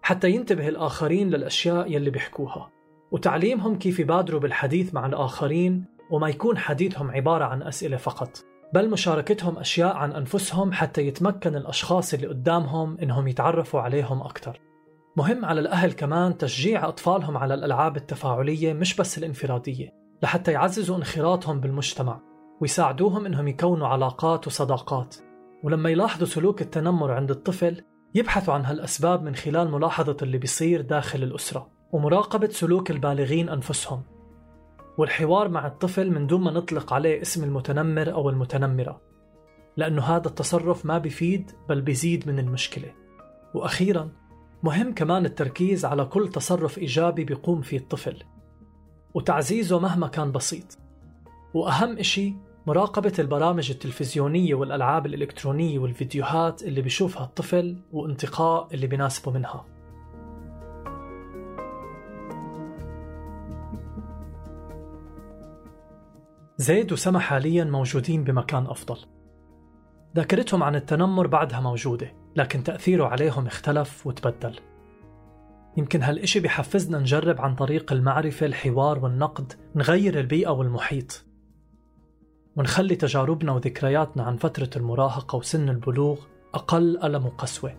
حتى 0.03 0.31
ينتبه 0.31 0.69
الآخرين 0.69 1.31
للأشياء 1.31 1.93
يلي 1.93 2.11
بيحكوها. 2.11 2.71
وتعليمهم 3.11 3.79
كيف 3.79 3.99
يبادروا 3.99 4.41
بالحديث 4.41 4.95
مع 4.95 5.07
الآخرين 5.07 5.85
وما 6.11 6.29
يكون 6.29 6.59
حديثهم 6.59 7.11
عبارة 7.11 7.45
عن 7.45 7.63
أسئلة 7.63 7.97
فقط. 7.97 8.45
بل 8.75 8.91
مشاركتهم 8.91 9.59
أشياء 9.59 9.97
عن 9.97 10.13
أنفسهم 10.13 10.73
حتى 10.73 11.07
يتمكن 11.07 11.57
الأشخاص 11.57 12.15
اللي 12.15 12.27
قدامهم 12.27 12.99
إنهم 13.03 13.29
يتعرفوا 13.29 13.81
عليهم 13.81 14.23
أكثر 14.23 14.61
مهم 15.17 15.45
على 15.45 15.61
الأهل 15.61 15.93
كمان 15.93 16.39
تشجيع 16.39 16.89
أطفالهم 16.89 17.37
على 17.37 17.55
الألعاب 17.55 17.97
التفاعلية 17.97 18.73
مش 18.73 18.97
بس 18.97 19.19
الانفرادية 19.19 19.89
لحتى 20.23 20.53
يعززوا 20.53 20.97
انخراطهم 20.97 21.61
بالمجتمع 21.61 22.21
ويساعدوهم 22.61 23.27
إنهم 23.27 23.49
يكونوا 23.49 23.89
علاقات 23.89 24.47
وصداقات. 24.47 25.17
ولما 25.65 25.91
يلاحظوا 25.91 26.27
سلوك 26.27 26.63
التنمر 26.63 27.13
عند 27.13 27.31
الطفل 27.31 27.83
يبحثوا 28.15 28.55
عن 28.55 28.65
هالأسباب 28.65 29.23
من 29.23 29.35
خلال 29.35 29.71
ملاحظة 29.71 30.17
اللي 30.23 30.39
بيصير 30.39 30.81
داخل 30.81 31.23
الأسرة 31.23 31.69
ومراقبة 31.93 32.49
سلوك 32.49 32.91
البالغين 32.91 33.49
أنفسهم. 33.49 34.03
والحوار 34.99 35.49
مع 35.49 35.67
الطفل 35.67 36.11
من 36.11 36.27
دون 36.27 36.41
ما 36.41 36.51
نطلق 36.51 36.93
عليه 36.93 37.23
اسم 37.23 37.45
المتنمر 37.45 38.13
أو 38.13 38.31
المتنمرة 38.31 39.01
لأنه 39.77 40.03
هذا 40.03 40.29
التصرف 40.29 40.87
ما 40.87 40.99
بيفيد 40.99 41.51
بل 41.69 41.81
بيزيد 41.81 42.29
من 42.29 42.39
المشكلة. 42.39 42.93
وأخيرا 43.55 44.11
مهم 44.63 44.95
كمان 44.95 45.25
التركيز 45.27 45.85
على 45.85 46.05
كل 46.05 46.29
تصرف 46.29 46.79
إيجابي 46.79 47.25
بيقوم 47.25 47.61
فيه 47.61 47.79
الطفل 47.79 48.23
وتعزيزه 49.15 49.79
مهما 49.79 50.07
كان 50.07 50.33
بسيط. 50.33 50.79
وأهم 51.55 51.99
إشي 51.99 52.35
مراقبة 52.67 53.13
البرامج 53.19 53.71
التلفزيونية 53.71 54.55
والألعاب 54.55 55.07
الإلكترونية 55.07 55.79
والفيديوهات 55.79 56.63
اللي 56.63 56.83
بيشوفها 56.83 57.25
الطفل 57.25 57.77
وانتقاء 57.93 58.69
اللي 58.75 58.87
بيناسبه 58.87 59.33
منها. 59.33 59.78
زيد 66.61 66.93
وسما 66.93 67.19
حاليا 67.19 67.65
موجودين 67.65 68.25
بمكان 68.25 68.67
أفضل. 68.67 68.99
ذاكرتهم 70.17 70.63
عن 70.63 70.77
التنمر 70.77 71.27
بعدها 71.27 71.61
موجودة 71.61 72.13
لكن 72.37 72.63
تأثيره 72.63 73.07
عليهم 73.07 73.47
اختلف 73.47 74.07
وتبدل. 74.07 74.61
يمكن 75.77 76.03
هالإشي 76.03 76.41
بحفزنا 76.41 76.99
نجرب 76.99 77.41
عن 77.41 77.55
طريق 77.55 77.93
المعرفة 77.93 78.47
الحوار 78.47 78.99
والنقد 78.99 79.53
نغير 79.75 80.21
البيئة 80.21 80.51
والمحيط. 80.51 81.25
ونخلي 82.57 82.97
تجاربنا 82.97 83.53
وذكرياتنا 83.53 84.23
عن 84.23 84.37
فترة 84.37 84.71
المراهقة 84.77 85.37
وسن 85.37 85.69
البلوغ 85.69 86.19
أقل 86.55 86.99
ألم 87.05 87.27
وقسوة. 87.27 87.75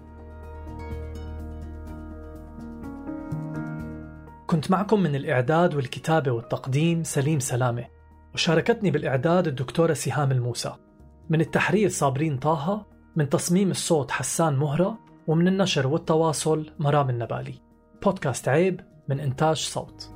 كنت 4.47 4.71
معكم 4.71 4.99
من 4.99 5.15
الإعداد 5.15 5.75
والكتابة 5.75 6.31
والتقديم 6.31 7.03
سليم 7.03 7.39
سلامة. 7.39 7.98
وشاركتني 8.39 8.91
بالإعداد 8.91 9.47
الدكتورة 9.47 9.93
سهام 9.93 10.31
الموسى. 10.31 10.73
من 11.29 11.41
التحرير 11.41 11.89
صابرين 11.89 12.37
طه 12.37 12.85
من 13.15 13.29
تصميم 13.29 13.71
الصوت 13.71 14.11
حسان 14.11 14.55
مهرة 14.55 14.99
ومن 15.27 15.47
النشر 15.47 15.87
والتواصل 15.87 16.71
مرام 16.79 17.09
النبالي. 17.09 17.53
بودكاست 18.03 18.49
عيب 18.49 18.81
من 19.09 19.19
إنتاج 19.19 19.57
صوت. 19.57 20.11